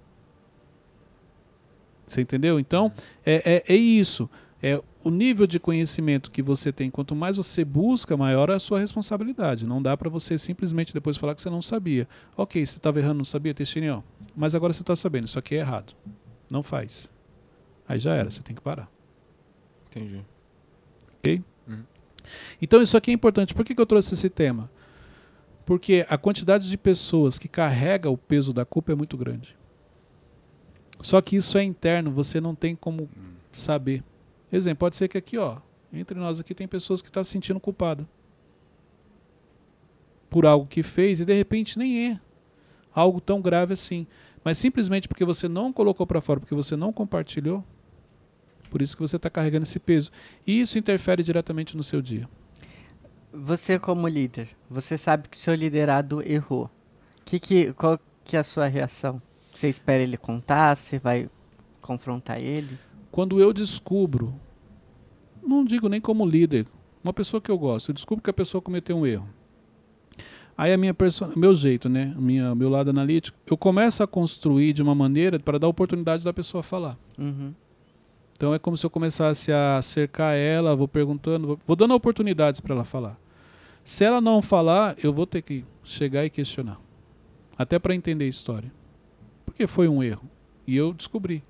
[2.04, 2.58] Você entendeu?
[2.58, 2.92] Então,
[3.24, 4.28] é, é, é isso.
[4.60, 6.90] É o nível de conhecimento que você tem.
[6.90, 9.66] Quanto mais você busca, maior é a sua responsabilidade.
[9.66, 12.08] Não dá para você simplesmente depois falar que você não sabia.
[12.36, 14.02] Ok, você estava errando, não sabia, Teixeirinho.
[14.34, 15.28] Mas agora você está sabendo.
[15.28, 15.94] Isso aqui é errado.
[16.50, 17.08] Não faz.
[17.86, 18.90] Aí já era, você tem que parar.
[19.86, 20.24] Entendi.
[21.18, 21.44] Ok?
[22.60, 23.54] Então isso aqui é importante.
[23.54, 24.70] Por que, que eu trouxe esse tema?
[25.64, 29.56] Porque a quantidade de pessoas que carrega o peso da culpa é muito grande.
[31.00, 33.08] Só que isso é interno, você não tem como
[33.50, 34.04] saber.
[34.52, 35.58] Exemplo, pode ser que aqui, ó,
[35.92, 38.08] entre nós aqui tem pessoas que estão tá se sentindo culpado
[40.30, 42.20] por algo que fez e de repente nem é
[42.94, 44.06] algo tão grave assim,
[44.42, 47.62] mas simplesmente porque você não colocou para fora, porque você não compartilhou,
[48.72, 50.10] por isso que você está carregando esse peso.
[50.46, 52.26] E isso interfere diretamente no seu dia.
[53.30, 56.70] Você como líder, você sabe que seu liderado errou.
[57.22, 59.20] Que que, qual que é a sua reação?
[59.54, 60.74] Você espera ele contar?
[60.74, 61.28] Você vai
[61.82, 62.78] confrontar ele?
[63.10, 64.34] Quando eu descubro,
[65.42, 66.66] não digo nem como líder,
[67.04, 69.28] uma pessoa que eu gosto, eu descubro que a pessoa cometeu um erro.
[70.56, 74.72] Aí a minha persona, meu jeito, né, minha, meu lado analítico, eu começo a construir
[74.72, 76.96] de uma maneira para dar oportunidade da pessoa falar.
[77.18, 77.52] Uhum.
[78.42, 82.74] Então é como se eu começasse a cercar ela, vou perguntando, vou, dando oportunidades para
[82.74, 83.16] ela falar.
[83.84, 86.80] Se ela não falar, eu vou ter que chegar e questionar,
[87.56, 88.72] até para entender a história,
[89.46, 90.28] porque foi um erro
[90.66, 91.44] e eu descobri.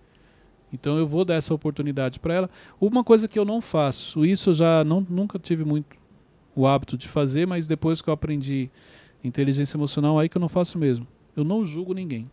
[0.70, 2.50] Então eu vou dar essa oportunidade para ela.
[2.78, 5.96] Uma coisa que eu não faço, isso eu já não, nunca tive muito
[6.55, 8.70] o hábito de fazer, mas depois que eu aprendi
[9.24, 11.07] inteligência emocional, aí que eu não faço mesmo.
[11.35, 12.31] Eu não julgo ninguém.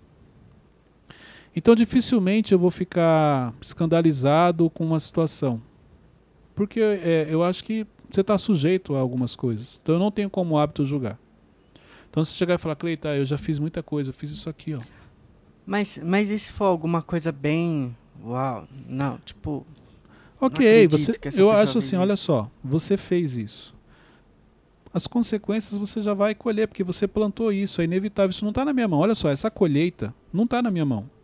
[1.60, 5.62] Então dificilmente eu vou ficar escandalizado com uma situação.
[6.56, 9.78] Porque é, eu acho que você está sujeito a algumas coisas.
[9.84, 11.20] Então eu não tenho como hábito julgar.
[12.10, 14.74] Então se chegar e falar, Cleita, eu já fiz muita coisa, eu fiz isso aqui,
[14.74, 14.80] ó.
[15.66, 17.94] Mas, mas e se for alguma coisa bem.
[18.24, 19.68] Uau, não, tipo.
[20.40, 22.02] Ok, acredito você, eu acho assim, isso.
[22.02, 23.76] olha só, você fez isso.
[24.94, 28.64] As consequências você já vai colher, porque você plantou isso, é inevitável, isso não está
[28.64, 29.00] na minha mão.
[29.00, 31.19] Olha só, essa colheita não está na minha mão.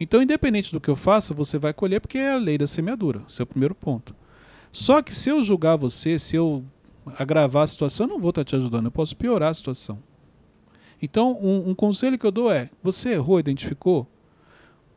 [0.00, 3.22] Então, independente do que eu faça, você vai colher, porque é a lei da semeadura,
[3.28, 4.14] esse é o primeiro ponto.
[4.70, 6.64] Só que se eu julgar você, se eu
[7.16, 9.98] agravar a situação, eu não vou estar te ajudando, eu posso piorar a situação.
[11.00, 14.06] Então, um, um conselho que eu dou é: você errou, identificou?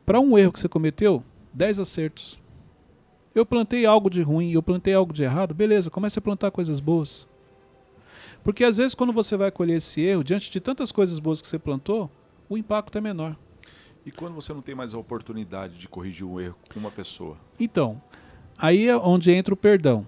[0.04, 2.40] Para um erro que você cometeu, 10 acertos.
[3.34, 6.80] Eu plantei algo de ruim, eu plantei algo de errado, beleza, comece a plantar coisas
[6.80, 7.26] boas.
[8.44, 11.48] Porque às vezes, quando você vai colher esse erro, diante de tantas coisas boas que
[11.48, 12.10] você plantou,
[12.48, 13.36] o impacto é menor.
[14.04, 17.36] E quando você não tem mais a oportunidade de corrigir um erro com uma pessoa?
[17.58, 18.02] Então,
[18.58, 20.06] aí é onde entra o perdão.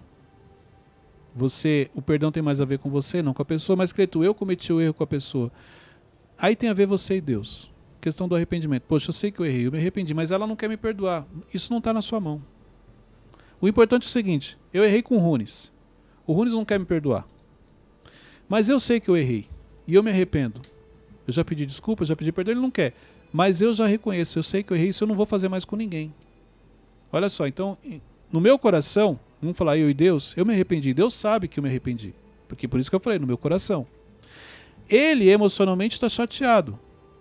[1.34, 4.22] Você, o perdão tem mais a ver com você, não com a pessoa, mas Creto,
[4.24, 5.50] eu cometi o erro com a pessoa.
[6.36, 7.70] Aí tem a ver você e Deus.
[8.00, 8.82] Questão do arrependimento.
[8.82, 11.26] Poxa, eu sei que eu errei, eu me arrependi, mas ela não quer me perdoar.
[11.52, 12.42] Isso não está na sua mão.
[13.60, 15.72] O importante é o seguinte: eu errei com o Runes.
[16.26, 17.26] O Runes não quer me perdoar.
[18.48, 19.48] Mas eu sei que eu errei.
[19.86, 20.60] E eu me arrependo.
[21.26, 22.94] Eu já pedi desculpa, já pedi perdão, ele não quer.
[23.36, 25.64] Mas eu já reconheço, eu sei que eu errei, isso eu não vou fazer mais
[25.64, 26.14] com ninguém.
[27.10, 27.76] Olha só, então,
[28.30, 30.94] no meu coração, vamos falar eu e Deus, eu me arrependi.
[30.94, 32.14] Deus sabe que eu me arrependi.
[32.46, 33.88] Porque por isso que eu falei, no meu coração.
[34.88, 36.78] Ele emocionalmente está chateado.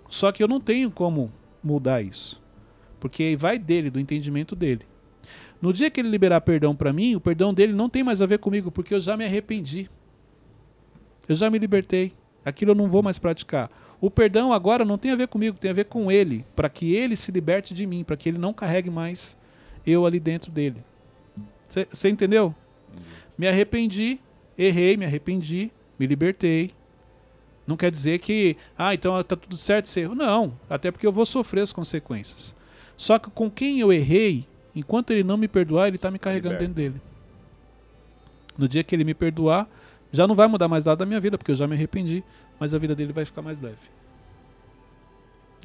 [0.07, 2.39] Só que eu não tenho como mudar isso.
[2.99, 4.85] Porque vai dele, do entendimento dele.
[5.59, 8.27] No dia que ele liberar perdão para mim, o perdão dele não tem mais a
[8.27, 9.89] ver comigo, porque eu já me arrependi.
[11.27, 12.11] Eu já me libertei.
[12.45, 13.71] Aquilo eu não vou mais praticar.
[14.03, 16.93] O perdão agora não tem a ver comigo, tem a ver com ele, para que
[16.93, 19.37] ele se liberte de mim, para que ele não carregue mais
[19.87, 20.83] eu ali dentro dele.
[21.89, 22.53] Você entendeu?
[23.37, 24.19] Me arrependi,
[24.57, 26.71] errei, me arrependi, me libertei.
[27.65, 30.15] Não quer dizer que, ah, então tá tudo certo esse erro.
[30.15, 32.53] Não, até porque eu vou sofrer as consequências.
[32.97, 36.55] Só que com quem eu errei, enquanto ele não me perdoar, ele está me carregando
[36.55, 36.73] Liberta.
[36.73, 37.01] dentro dele.
[38.57, 39.65] No dia que ele me perdoar,
[40.11, 42.23] já não vai mudar mais nada da minha vida, porque eu já me arrependi,
[42.59, 43.91] mas a vida dele vai ficar mais leve.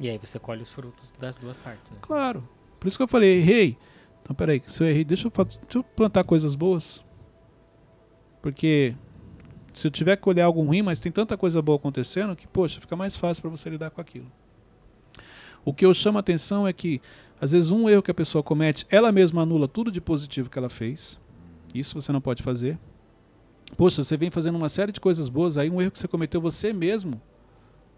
[0.01, 1.97] E aí você colhe os frutos das duas partes, né?
[2.01, 2.47] Claro.
[2.79, 3.77] Por isso que eu falei, errei.
[4.23, 7.03] Então, peraí, se eu errei, deixa eu, deixa eu plantar coisas boas.
[8.41, 8.95] Porque
[9.73, 12.79] se eu tiver que olhar algo ruim, mas tem tanta coisa boa acontecendo que, poxa,
[12.79, 14.31] fica mais fácil para você lidar com aquilo.
[15.65, 17.01] O que eu chamo a atenção é que,
[17.39, 20.57] às vezes, um erro que a pessoa comete, ela mesma anula tudo de positivo que
[20.57, 21.19] ela fez.
[21.73, 22.79] Isso você não pode fazer.
[23.77, 26.41] Poxa, você vem fazendo uma série de coisas boas, aí um erro que você cometeu
[26.41, 27.21] você mesmo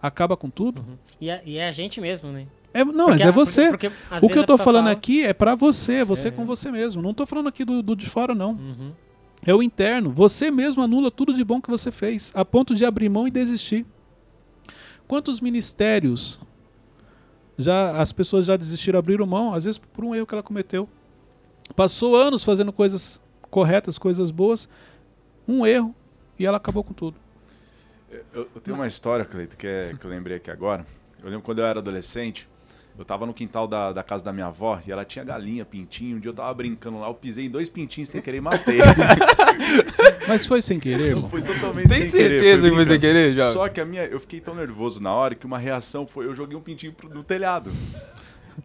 [0.01, 0.81] acaba com tudo.
[0.81, 0.97] Uhum.
[1.19, 2.47] E, é, e, é, a gente mesmo, né?
[2.73, 3.69] É, não, porque mas é você.
[3.69, 4.95] Porque, porque, o que eu tô falando fala...
[4.95, 6.31] aqui é para você, é você é.
[6.31, 7.01] com você mesmo.
[7.01, 8.51] Não tô falando aqui do, do de fora, não.
[8.51, 8.91] Uhum.
[9.45, 10.11] É o interno.
[10.11, 13.31] Você mesmo anula tudo de bom que você fez, a ponto de abrir mão e
[13.31, 13.85] desistir.
[15.07, 16.39] Quantos ministérios
[17.57, 20.87] já as pessoas já desistiram, abriram mão, às vezes por um erro que ela cometeu.
[21.75, 24.69] Passou anos fazendo coisas corretas, coisas boas,
[25.47, 25.95] um erro
[26.37, 27.17] e ela acabou com tudo.
[28.33, 30.85] Eu, eu tenho uma história, Cleito, que, é, que eu lembrei aqui agora.
[31.23, 32.47] Eu lembro quando eu era adolescente,
[32.97, 36.17] eu tava no quintal da, da casa da minha avó e ela tinha galinha, pintinho.
[36.17, 38.79] Um dia eu tava brincando lá, eu pisei em dois pintinhos sem querer e matei.
[40.27, 41.29] Mas foi sem querer, irmão?
[41.29, 42.29] Foi totalmente Tem sem querer.
[42.29, 43.51] Tem certeza que foi sem querer, já?
[43.53, 46.35] Só que a minha, eu fiquei tão nervoso na hora que uma reação foi, eu
[46.35, 47.71] joguei um pintinho pro, no telhado.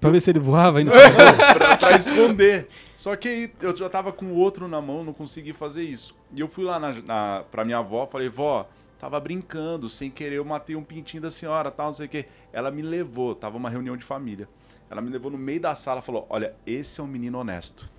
[0.01, 0.91] Pra ver se ele voava ainda.
[1.55, 2.69] pra, pra esconder.
[2.97, 6.15] Só que eu já tava com o outro na mão, não consegui fazer isso.
[6.35, 10.37] E eu fui lá na, na, pra minha avó, falei, vó, tava brincando, sem querer
[10.37, 12.27] eu matei um pintinho da senhora, tal, não sei o quê.
[12.53, 14.49] Ela me levou, tava uma reunião de família.
[14.91, 17.91] Ela me levou no meio da sala e falou: Olha, esse é um menino honesto.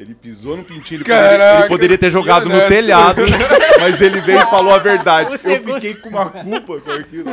[0.00, 3.20] Ele pisou no pintinho, ele, Caraca, poderia, ele poderia ter jogado no telhado,
[3.78, 5.30] mas ele veio e falou a verdade.
[5.30, 7.30] Eu fiquei com uma culpa com aquilo.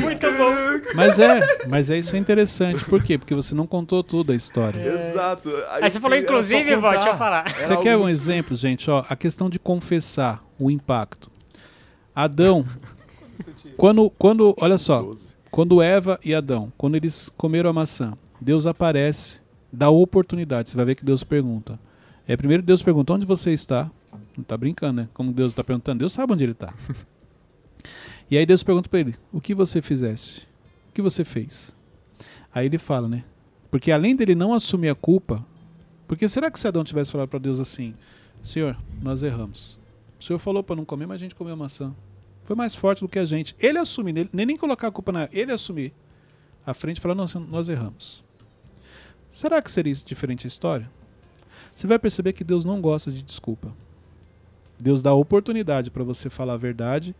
[0.00, 0.54] Muito bom.
[0.94, 2.82] Mas é, mas é isso é interessante.
[2.86, 3.18] Por quê?
[3.18, 4.80] Porque você não contou tudo a história.
[4.80, 4.94] É.
[4.94, 5.50] Exato.
[5.68, 7.46] Aí, Aí você falou, inclusive, vó, deixa eu falar.
[7.46, 8.90] Você quer um exemplo, gente?
[8.90, 11.30] Ó, a questão de confessar o impacto.
[12.14, 12.64] Adão,
[13.76, 15.10] quando, quando, olha só,
[15.50, 19.41] quando Eva e Adão, quando eles comeram a maçã, Deus aparece,
[19.72, 20.70] dá oportunidade.
[20.70, 21.78] Você vai ver que Deus pergunta.
[22.26, 23.90] É, primeiro Deus pergunta onde você está.
[24.36, 25.08] Não está brincando, né?
[25.14, 26.72] Como Deus está perguntando, Deus sabe onde ele está.
[28.30, 30.48] e aí Deus pergunta para ele: O que você fizeste?
[30.90, 31.74] O que você fez?
[32.54, 33.24] Aí ele fala, né?
[33.70, 35.44] Porque além dele não assumir a culpa,
[36.06, 37.94] porque será que se Adão tivesse falado para Deus assim:
[38.42, 39.80] Senhor, nós erramos.
[40.20, 41.92] O Senhor falou para não comer, mas a gente comeu maçã
[42.44, 43.54] foi mais forte do que a gente.
[43.58, 45.92] Ele assumir, nem, nem colocar a culpa na ele assumir
[46.64, 48.22] à frente falar, nós, nós erramos.
[49.32, 50.90] Será que seria diferente a história?
[51.74, 53.72] Você vai perceber que Deus não gosta de desculpa.
[54.78, 57.16] Deus dá oportunidade para você falar a verdade,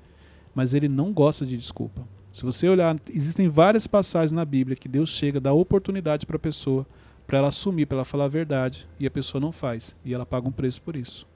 [0.55, 2.07] mas ele não gosta de desculpa.
[2.31, 6.38] Se você olhar, existem várias passagens na Bíblia que Deus chega, dá oportunidade para a
[6.38, 6.87] pessoa,
[7.27, 10.27] para ela assumir, para ela falar a verdade, e a pessoa não faz, e ela
[10.27, 11.27] paga um preço por isso.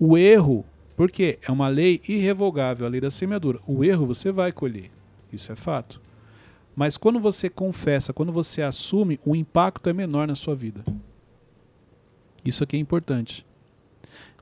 [0.00, 0.64] O erro
[0.96, 3.60] porque é uma lei irrevogável, a lei da semeadura.
[3.68, 4.90] O erro você vai colher.
[5.32, 6.00] Isso é fato.
[6.80, 10.82] Mas quando você confessa, quando você assume, o impacto é menor na sua vida.
[12.42, 13.44] Isso aqui é importante.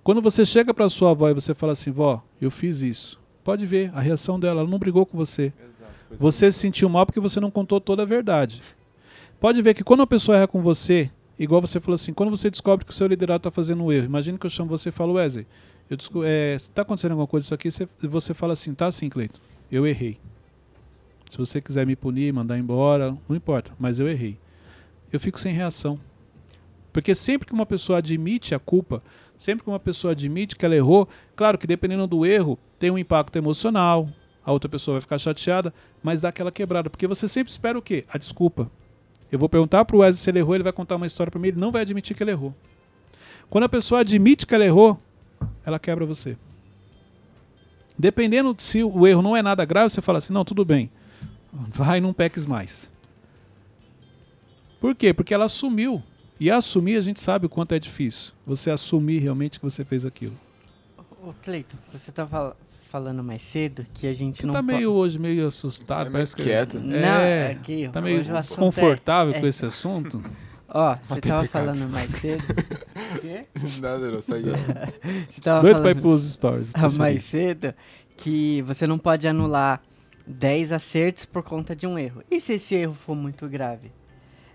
[0.05, 3.19] Quando você chega para sua avó e você fala assim, vó, eu fiz isso.
[3.43, 5.47] Pode ver a reação dela, ela não brigou com você.
[5.47, 8.63] Exato, você se sentiu mal porque você não contou toda a verdade.
[9.41, 12.49] Pode ver que quando uma pessoa erra com você, igual você falou assim, quando você
[12.49, 14.93] descobre que o seu liderado está fazendo um erro, imagina que eu chamo você e
[14.93, 15.45] falo, Wesley,
[15.91, 19.09] eu é, se está acontecendo alguma coisa isso aqui, você, você fala assim, tá assim,
[19.09, 19.41] Cleiton,
[19.73, 20.19] eu errei.
[21.31, 24.39] Se você quiser me punir, mandar embora, não importa, mas eu errei.
[25.13, 25.99] Eu fico sem reação.
[26.93, 29.03] Porque sempre que uma pessoa admite a culpa,
[29.37, 32.99] sempre que uma pessoa admite que ela errou, claro que dependendo do erro, tem um
[32.99, 34.09] impacto emocional,
[34.45, 35.73] a outra pessoa vai ficar chateada,
[36.03, 36.89] mas dá aquela quebrada.
[36.89, 38.05] Porque você sempre espera o quê?
[38.09, 38.71] A desculpa.
[39.31, 41.39] Eu vou perguntar para o Wesley se ele errou, ele vai contar uma história para
[41.39, 42.55] mim, ele não vai admitir que ele errou.
[43.51, 44.99] Quando a pessoa admite que ela errou,
[45.65, 46.37] ela quebra você.
[47.99, 50.91] Dependendo se o erro não é nada grave, você fala assim: não, tudo bem,
[51.73, 52.91] vai, não peques mais.
[54.81, 55.13] Por quê?
[55.13, 56.03] Porque ela assumiu.
[56.41, 58.33] E assumir, a gente sabe o quanto é difícil.
[58.47, 60.35] Você assumir realmente que você fez aquilo.
[61.21, 62.57] Ô, Cleiton, você está fal
[62.91, 66.35] falando mais cedo que a gente Você não tá meio hoje meio assustado, É parece
[66.35, 66.79] que quieto.
[66.79, 70.23] Não, É, aqui, tá meio assunto desconfortável é- com é- esse assunto.
[70.71, 71.67] Ó, você Bater tava pecado.
[71.77, 72.45] falando mais cedo.
[73.21, 73.45] Quê?
[73.81, 74.43] Nada, não, sai
[75.31, 76.73] Você tava Doido pra ir falando pros stories.
[76.97, 77.75] mais cedo
[78.17, 79.83] que você não pode anular
[80.29, 82.23] 10 acertos por conta de um erro.
[82.31, 83.91] E se esse erro for muito grave?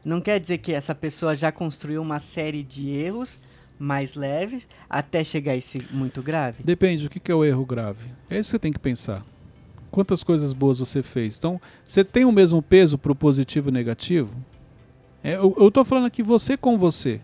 [0.05, 3.39] Não quer dizer que essa pessoa já construiu uma série de erros
[3.79, 6.63] mais leves até chegar a esse muito grave?
[6.63, 8.11] Depende, o que é o erro grave?
[8.29, 9.25] É isso que você tem que pensar.
[9.89, 11.37] Quantas coisas boas você fez?
[11.37, 14.33] Então, você tem o mesmo peso pro positivo e negativo?
[15.23, 17.21] É, eu, tô falando aqui você com você.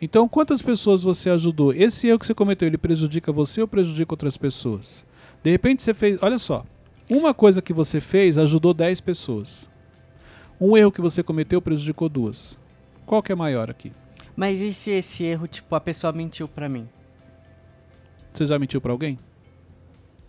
[0.00, 1.72] Então, quantas pessoas você ajudou?
[1.72, 5.06] Esse erro que você cometeu, ele prejudica você ou prejudica outras pessoas?
[5.42, 6.66] De repente você fez, olha só,
[7.10, 9.70] uma coisa que você fez ajudou 10 pessoas.
[10.60, 12.58] Um erro que você cometeu prejudicou duas.
[13.04, 13.92] Qual que é maior aqui?
[14.36, 16.88] Mas e se esse erro, tipo, a pessoa mentiu pra mim?
[18.32, 19.18] Você já mentiu pra alguém?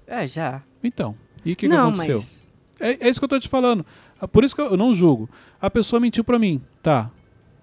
[0.05, 0.61] É, já.
[0.83, 2.17] Então, e o que, que não, aconteceu?
[2.17, 2.43] mas
[2.79, 3.85] É, é isso que eu tô te falando.
[4.19, 5.29] Ah, Por isso que eu eu não julgo.
[5.59, 6.61] A pessoa mentiu pra mim.
[6.83, 7.09] Tá.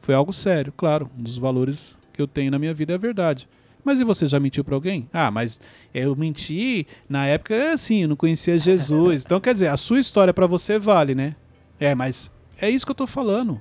[0.01, 1.11] Foi algo sério, claro.
[1.17, 3.49] Um dos valores que eu tenho na minha vida é a verdade.
[3.85, 5.09] Mas e você já mentiu pra alguém?
[5.13, 5.61] Ah, mas
[5.93, 9.25] eu menti na época assim, eu não conhecia Jesus.
[9.27, 11.35] Então, quer dizer, a sua história pra você vale, né?
[11.81, 12.31] É, mas
[12.61, 13.61] é isso que eu tô falando.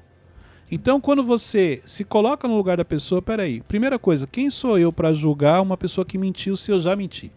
[0.72, 3.62] Então, quando você se coloca no lugar da pessoa, peraí.
[3.62, 7.32] Primeira coisa, quem sou eu pra julgar uma pessoa que mentiu se eu já menti?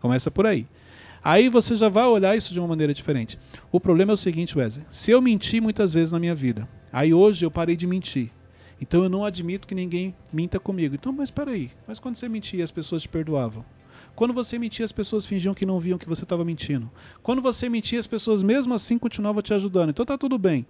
[0.00, 0.66] Começa por aí.
[1.24, 3.38] Aí você já vai olhar isso de uma maneira diferente.
[3.72, 4.86] O problema é o seguinte, Wesley.
[4.90, 8.30] Se eu menti muitas vezes na minha vida, aí hoje eu parei de mentir.
[8.84, 10.94] Então eu não admito que ninguém minta comigo.
[10.94, 11.70] Então, mas peraí.
[11.88, 13.64] Mas quando você mentia, as pessoas te perdoavam.
[14.14, 16.90] Quando você mentia, as pessoas fingiam que não viam que você estava mentindo.
[17.22, 19.88] Quando você mentia, as pessoas mesmo assim continuavam te ajudando.
[19.88, 20.66] Então tá tudo bem.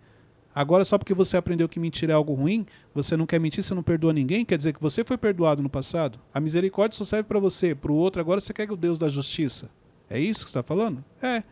[0.54, 3.74] Agora, só porque você aprendeu que mentir é algo ruim, você não quer mentir, você
[3.74, 6.20] não perdoa ninguém, quer dizer que você foi perdoado no passado?
[6.32, 8.96] A misericórdia só serve para você, para o outro, agora você quer que o Deus
[8.96, 9.68] da justiça.
[10.08, 11.04] É isso que você está falando?
[11.20, 11.42] É.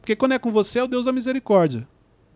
[0.00, 1.86] Porque quando é com você, é o Deus da misericórdia.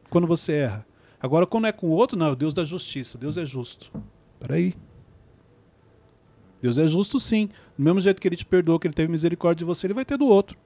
[0.09, 0.87] Quando você erra.
[1.25, 3.16] Agora, quando é com o outro, não, é o Deus da justiça.
[3.16, 3.91] Deus é justo.
[4.39, 4.75] Peraí.
[6.61, 7.49] Deus é justo sim.
[7.79, 10.05] Do mesmo jeito que ele te perdoou, que ele teve misericórdia de você, ele vai
[10.05, 10.59] ter do outro.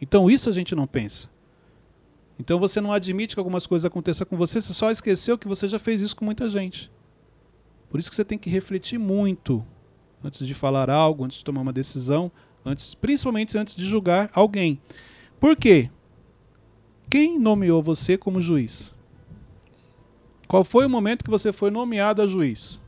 [0.00, 1.28] Então isso a gente não pensa.
[2.38, 5.66] Então você não admite que algumas coisas aconteçam com você, você só esqueceu que você
[5.66, 6.88] já fez isso com muita gente.
[7.90, 9.66] Por isso que você tem que refletir muito
[10.22, 12.30] antes de falar algo, antes de tomar uma decisão,
[12.64, 14.80] antes, principalmente antes de julgar alguém.
[15.40, 15.90] Por quê?
[17.10, 18.93] Quem nomeou você como juiz?
[20.54, 22.80] Qual foi o momento que você foi nomeado a juiz?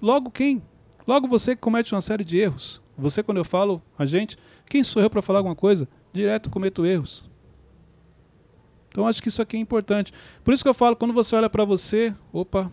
[0.00, 0.62] Logo quem?
[1.06, 2.80] Logo você que comete uma série de erros.
[2.96, 5.86] Você, quando eu falo a gente, quem sou eu para falar alguma coisa?
[6.14, 7.28] Direto cometo erros.
[8.88, 10.14] Então acho que isso aqui é importante.
[10.42, 12.72] Por isso que eu falo, quando você olha para você, opa,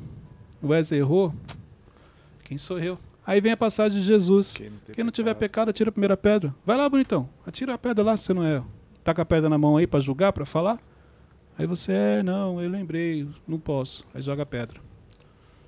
[0.64, 1.34] o Wesley errou.
[2.42, 2.98] Quem sou eu?
[3.28, 4.54] Aí vem a passagem de Jesus.
[4.54, 5.40] Quem não, Quem não tiver pecado.
[5.40, 6.56] pecado, atira a primeira pedra.
[6.66, 7.28] Vai lá, bonitão.
[7.46, 8.64] Atira a pedra lá, se você não é.
[9.04, 10.80] Tá com a pedra na mão aí para julgar, para falar.
[11.62, 14.04] Aí você é, não, eu lembrei, não posso.
[14.16, 14.82] Aí joga a pedra.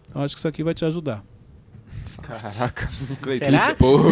[0.10, 1.24] Então acho que isso aqui vai te ajudar.
[2.20, 2.90] Caraca.
[3.22, 3.46] Cleiton,
[3.78, 4.10] porra.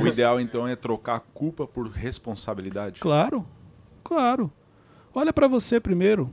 [0.00, 3.00] O ideal então é trocar a culpa por responsabilidade.
[3.00, 3.44] Claro,
[4.04, 4.52] claro.
[5.12, 6.32] Olha para você primeiro.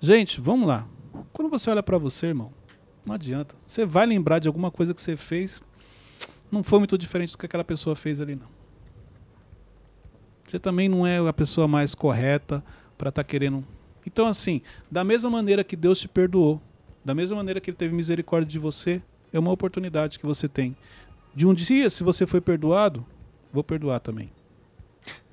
[0.00, 0.86] Gente, vamos lá.
[1.30, 2.50] Quando você olha para você, irmão,
[3.06, 3.54] não adianta.
[3.66, 5.62] Você vai lembrar de alguma coisa que você fez,
[6.50, 8.48] não foi muito diferente do que aquela pessoa fez ali, não.
[10.42, 12.64] Você também não é a pessoa mais correta
[13.00, 13.64] para estar querendo.
[14.06, 16.60] Então, assim, da mesma maneira que Deus te perdoou,
[17.02, 19.00] da mesma maneira que Ele teve misericórdia de você,
[19.32, 20.76] é uma oportunidade que você tem.
[21.34, 23.04] De um dia, se você foi perdoado,
[23.50, 24.30] vou perdoar também.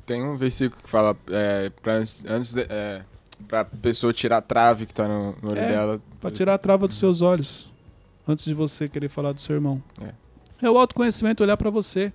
[0.05, 3.03] Tem um versículo que fala é, pra, antes, de, é,
[3.49, 6.01] pra pessoa tirar a trave que tá no, no olho É, dela.
[6.21, 7.69] Pra tirar a trava dos seus olhos.
[8.25, 9.83] Antes de você querer falar do seu irmão.
[10.01, 10.13] É.
[10.65, 12.13] É o autoconhecimento olhar pra você.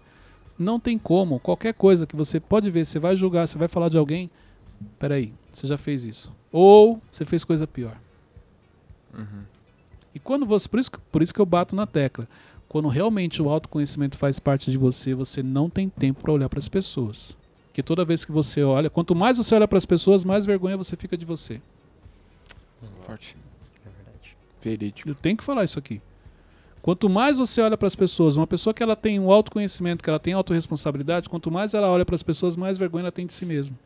[0.58, 1.38] Não tem como.
[1.40, 4.30] Qualquer coisa que você pode ver, você vai julgar, você vai falar de alguém.
[4.98, 6.32] Peraí, você já fez isso.
[6.50, 7.96] Ou você fez coisa pior.
[9.14, 9.42] Uhum.
[10.14, 10.68] E quando você.
[10.68, 12.26] Por isso, que- por isso que eu bato na tecla.
[12.68, 16.68] Quando realmente o autoconhecimento faz parte de você, você não tem tempo pra olhar pras
[16.68, 17.36] pessoas.
[17.66, 20.96] Porque toda vez que você olha, quanto mais você olha pras pessoas, mais vergonha você
[20.96, 21.60] fica de você.
[23.06, 23.36] Forte.
[23.84, 24.36] É verdade.
[24.62, 25.08] Verídico.
[25.08, 26.00] Eu tenho que falar isso aqui.
[26.80, 30.10] Quanto mais você olha para as pessoas, uma pessoa que ela tem um autoconhecimento, que
[30.10, 33.32] ela tem autorresponsabilidade, quanto mais ela olha para as pessoas, mais vergonha ela tem de
[33.32, 33.76] si mesma.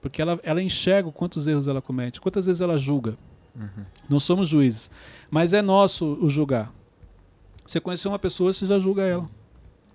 [0.00, 3.16] Porque ela, ela enxerga quantos erros ela comete, quantas vezes ela julga.
[3.54, 3.84] Uhum.
[4.08, 4.90] Não somos juízes,
[5.30, 6.72] mas é nosso o julgar.
[7.66, 9.28] Você conheceu uma pessoa, você já julga ela.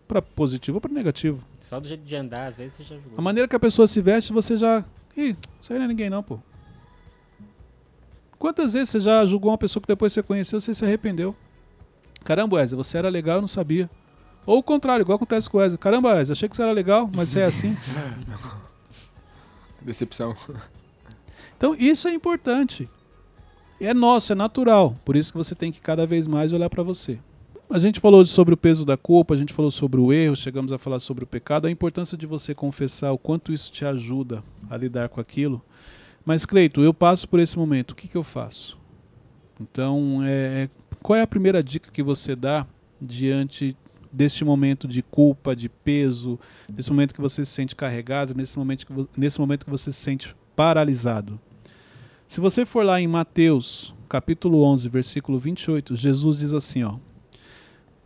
[0.08, 1.44] Para positivo ou para negativo.
[1.60, 3.18] Só do jeito de andar, às vezes você já jogou.
[3.18, 4.86] A maneira que a pessoa se veste, você já.
[5.18, 6.40] Ih, isso aí não é ninguém não, pô.
[8.38, 11.36] Quantas vezes você já julgou uma pessoa que depois você conheceu, você se arrependeu?
[12.24, 13.90] Caramba, Wesley, você era legal, eu não sabia.
[14.46, 15.80] Ou o contrário, igual acontece com o Wesley.
[15.80, 17.76] Caramba, Wesley, achei que você era legal, mas você é assim.
[19.86, 20.36] Decepção.
[21.58, 22.90] Então isso é importante.
[23.80, 24.94] É nosso, é natural.
[25.06, 27.20] Por isso que você tem que cada vez mais olhar para você.
[27.70, 30.72] A gente falou sobre o peso da culpa, a gente falou sobre o erro, chegamos
[30.72, 34.44] a falar sobre o pecado, a importância de você confessar o quanto isso te ajuda
[34.70, 35.64] a lidar com aquilo.
[36.24, 38.78] Mas, Cleito, eu passo por esse momento, o que, que eu faço?
[39.60, 40.70] Então, é,
[41.02, 42.68] qual é a primeira dica que você dá
[43.02, 43.76] diante
[44.16, 46.40] deste momento de culpa, de peso,
[46.74, 50.00] nesse momento que você se sente carregado, nesse momento que, nesse momento que você se
[50.00, 51.40] sente paralisado?
[52.28, 56.98] Se você for lá em Mateus, capítulo 11, versículo 28, Jesus diz assim, ó,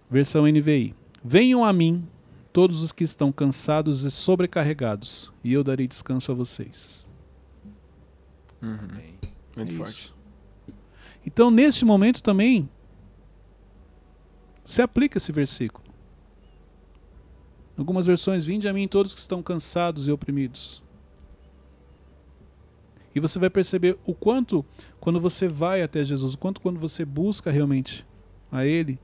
[0.10, 2.06] versão NVI: Venham a mim
[2.52, 7.08] todos os que estão cansados e sobrecarregados, e eu darei descanso a vocês.
[8.62, 8.78] Uhum.
[9.56, 10.14] Muito É forte.
[11.26, 12.68] Então, neste momento também,
[14.66, 15.89] se aplica esse versículo.
[17.80, 20.84] Algumas versões, vinde a mim todos que estão cansados e oprimidos.
[23.16, 24.66] E você vai perceber o quanto,
[25.00, 28.06] quando você vai até Jesus, o quanto quando você busca realmente
[28.52, 29.00] a Ele,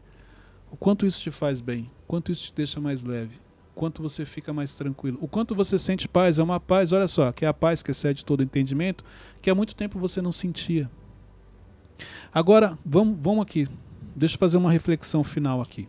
[0.69, 3.37] o quanto isso te faz bem, o quanto isso te deixa mais leve,
[3.73, 7.07] o quanto você fica mais tranquilo, o quanto você sente paz, é uma paz, olha
[7.07, 9.05] só, que é a paz que excede todo entendimento,
[9.41, 10.91] que há muito tempo você não sentia.
[12.33, 13.69] Agora, vamos, vamos aqui,
[14.13, 15.87] deixa eu fazer uma reflexão final aqui.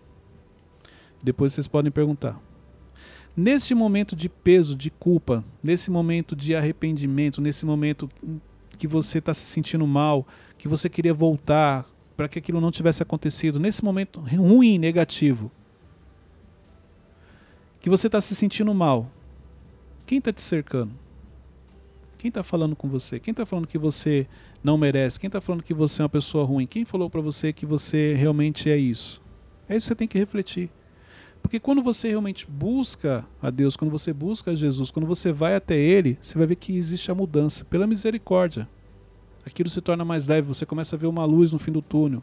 [1.20, 2.46] Depois vocês podem perguntar.
[3.37, 8.09] Nesse momento de peso, de culpa, nesse momento de arrependimento, nesse momento
[8.78, 10.26] que você está se sentindo mal,
[10.57, 11.84] que você queria voltar
[12.16, 15.53] para que aquilo não tivesse acontecido, nesse momento ruim, negativo,
[17.78, 19.11] que você está se sentindo mal,
[20.07, 20.93] quem está te cercando?
[22.16, 23.20] Quem está falando com você?
[23.20, 24.26] Quem está falando que você
[24.64, 25.20] não merece?
[25.20, 26.66] Quem está falando que você é uma pessoa ruim?
[26.66, 29.20] Quem falou para você que você realmente é isso?
[29.68, 30.70] É isso que você tem que refletir.
[31.43, 35.76] Porque quando você realmente busca a Deus, quando você busca Jesus, quando você vai até
[35.76, 38.68] Ele, você vai ver que existe a mudança pela misericórdia.
[39.45, 42.22] Aquilo se torna mais leve, você começa a ver uma luz no fim do túnel.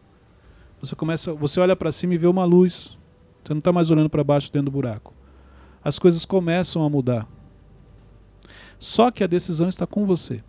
[0.81, 2.97] Você começa, você olha para cima e vê uma luz.
[3.43, 5.13] Você não está mais olhando para baixo dentro do buraco.
[5.81, 7.25] As coisas começam a mudar.
[8.77, 10.43] Só que a decisão está com você.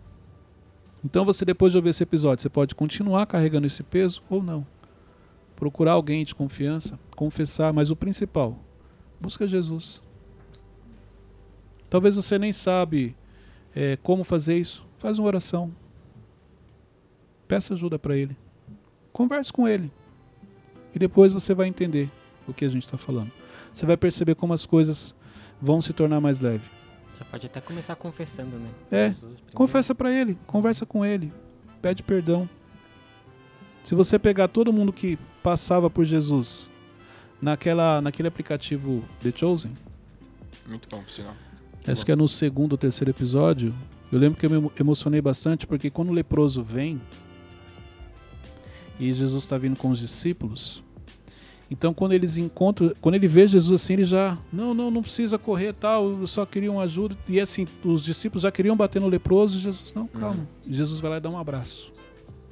[1.05, 4.67] Então você depois de ouvir esse episódio, você pode continuar carregando esse peso ou não.
[5.55, 8.59] Procurar alguém de confiança, confessar, mas o principal,
[9.19, 10.01] busca Jesus.
[11.89, 13.15] Talvez você nem sabe
[13.73, 14.85] é, como fazer isso.
[14.97, 15.73] Faz uma oração.
[17.47, 18.35] Peça ajuda para ele.
[19.13, 19.91] Converse com ele.
[20.93, 22.09] E depois você vai entender
[22.47, 23.31] o que a gente está falando.
[23.73, 25.15] Você vai perceber como as coisas
[25.61, 26.69] vão se tornar mais leves.
[27.17, 28.69] Já pode até começar confessando, né?
[28.91, 29.39] É, Jesus.
[29.53, 31.31] Confessa para ele, conversa com ele,
[31.81, 32.49] pede perdão.
[33.83, 36.71] Se você pegar todo mundo que passava por Jesus
[37.39, 39.73] naquela, naquele aplicativo The Chosen,
[40.67, 41.35] Muito bom, por sinal.
[41.87, 43.71] acho que é no segundo ou terceiro episódio,
[44.11, 46.99] eu lembro que eu me emo- emocionei bastante porque quando o leproso vem
[48.99, 50.83] e Jesus está vindo com os discípulos,
[51.69, 55.37] então quando eles encontram, quando ele vê Jesus assim, ele já, não, não, não precisa
[55.37, 57.15] correr tal, eu só queria uma ajuda.
[57.27, 60.47] E assim, os discípulos já queriam bater no leproso, e Jesus, não, calma.
[60.67, 61.91] Jesus vai lá e dá um abraço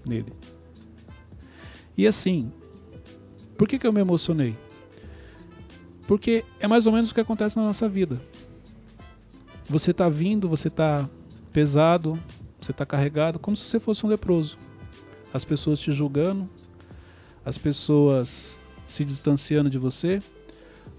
[0.05, 0.31] nele.
[1.97, 2.51] E assim,
[3.57, 4.55] por que, que eu me emocionei?
[6.07, 8.21] Porque é mais ou menos o que acontece na nossa vida.
[9.69, 11.09] Você está vindo, você está
[11.51, 12.19] pesado,
[12.59, 14.57] você está carregado, como se você fosse um leproso.
[15.33, 16.49] As pessoas te julgando,
[17.45, 20.21] as pessoas se distanciando de você,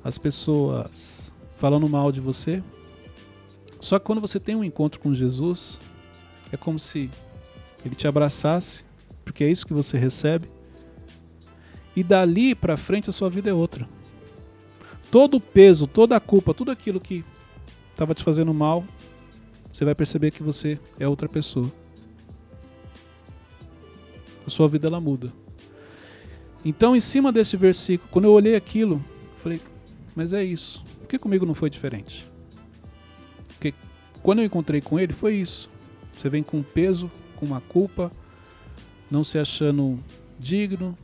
[0.02, 2.62] as pessoas falando mal de você.
[3.80, 5.78] Só que quando você tem um encontro com Jesus,
[6.50, 7.10] é como se
[7.84, 8.84] ele te abraçasse,
[9.24, 10.48] porque é isso que você recebe.
[11.96, 13.88] E dali para frente a sua vida é outra.
[15.10, 17.24] Todo o peso, toda a culpa, tudo aquilo que
[17.90, 18.84] estava te fazendo mal,
[19.72, 21.70] você vai perceber que você é outra pessoa.
[24.46, 25.32] A sua vida ela muda.
[26.64, 29.04] Então, em cima desse versículo, quando eu olhei aquilo,
[29.42, 29.60] falei,
[30.14, 30.82] mas é isso.
[31.00, 32.30] Por que comigo não foi diferente?
[33.48, 33.74] Porque
[34.22, 35.70] quando eu encontrei com ele, foi isso.
[36.16, 38.10] Você vem com peso, com uma culpa,
[39.10, 39.98] não se achando
[40.38, 40.96] digno,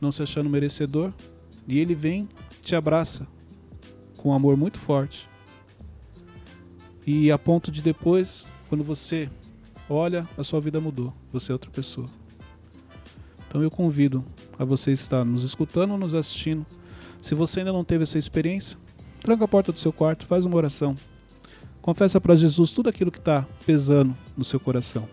[0.00, 1.12] não se achando merecedor,
[1.66, 2.28] e ele vem,
[2.62, 3.26] te abraça
[4.16, 5.28] com um amor muito forte.
[7.06, 9.30] E a ponto de depois, quando você
[9.88, 11.12] olha, a sua vida mudou.
[11.32, 12.06] Você é outra pessoa.
[13.48, 14.24] Então eu convido
[14.58, 16.64] a você estar nos escutando ou nos assistindo.
[17.20, 18.78] Se você ainda não teve essa experiência,
[19.20, 20.94] tranca a porta do seu quarto, faz uma oração.
[21.82, 25.08] Confessa para Jesus tudo aquilo que está pesando no seu coração.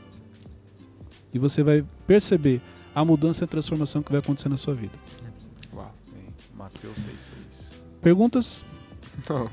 [1.34, 2.62] E você vai perceber
[3.00, 4.94] a mudança e a transformação que vai acontecer na sua vida.
[5.74, 5.94] Uau.
[6.12, 7.74] Bem, Mateus 6,6.
[8.02, 8.66] Perguntas?
[9.30, 9.50] Não.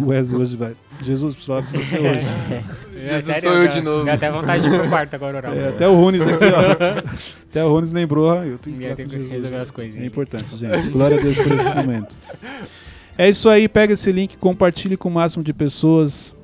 [0.00, 0.76] O Wesley hoje vai.
[1.02, 2.26] Jesus, com você hoje.
[2.96, 4.04] É, Jesus sou eu de novo.
[4.04, 5.52] Dá até vontade de ir pro quarto agora orar.
[5.56, 6.98] É, até o Runes aqui, ó.
[7.48, 9.32] Até o Runes lembrou, ah, eu tenho que Ninguém falar tem com que Jesus.
[9.32, 10.06] resolver as É coisinhas.
[10.06, 10.88] importante, gente.
[10.90, 12.16] Glória a Deus por esse momento.
[13.16, 16.34] É isso aí, pega esse link, compartilhe com o máximo de pessoas.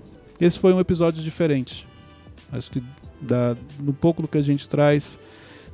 [0.40, 1.88] Esse foi um episódio diferente.
[2.52, 2.80] Acho que
[3.22, 5.18] dá, no pouco do que a gente traz,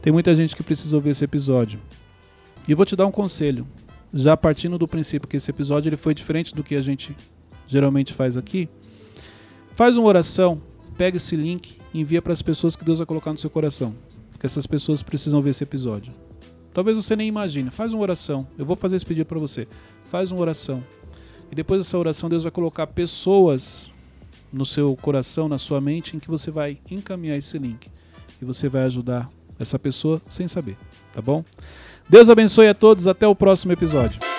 [0.00, 1.80] tem muita gente que precisa ouvir esse episódio.
[2.66, 3.66] E vou te dar um conselho.
[4.12, 7.14] Já partindo do princípio que esse episódio ele foi diferente do que a gente
[7.66, 8.68] geralmente faz aqui,
[9.74, 10.62] faz uma oração,
[10.96, 13.94] pega esse link e envia para as pessoas que Deus vai colocar no seu coração.
[14.30, 16.12] Porque essas pessoas precisam ver esse episódio.
[16.72, 17.70] Talvez você nem imagine.
[17.70, 18.46] Faz uma oração.
[18.56, 19.66] Eu vou fazer esse pedido para você.
[20.04, 20.82] Faz uma oração.
[21.50, 23.90] E depois dessa oração, Deus vai colocar pessoas
[24.52, 27.88] no seu coração, na sua mente, em que você vai encaminhar esse link.
[28.40, 29.28] E você vai ajudar
[29.58, 30.76] essa pessoa sem saber.
[31.12, 31.44] Tá bom?
[32.08, 33.06] Deus abençoe a todos.
[33.06, 34.37] Até o próximo episódio.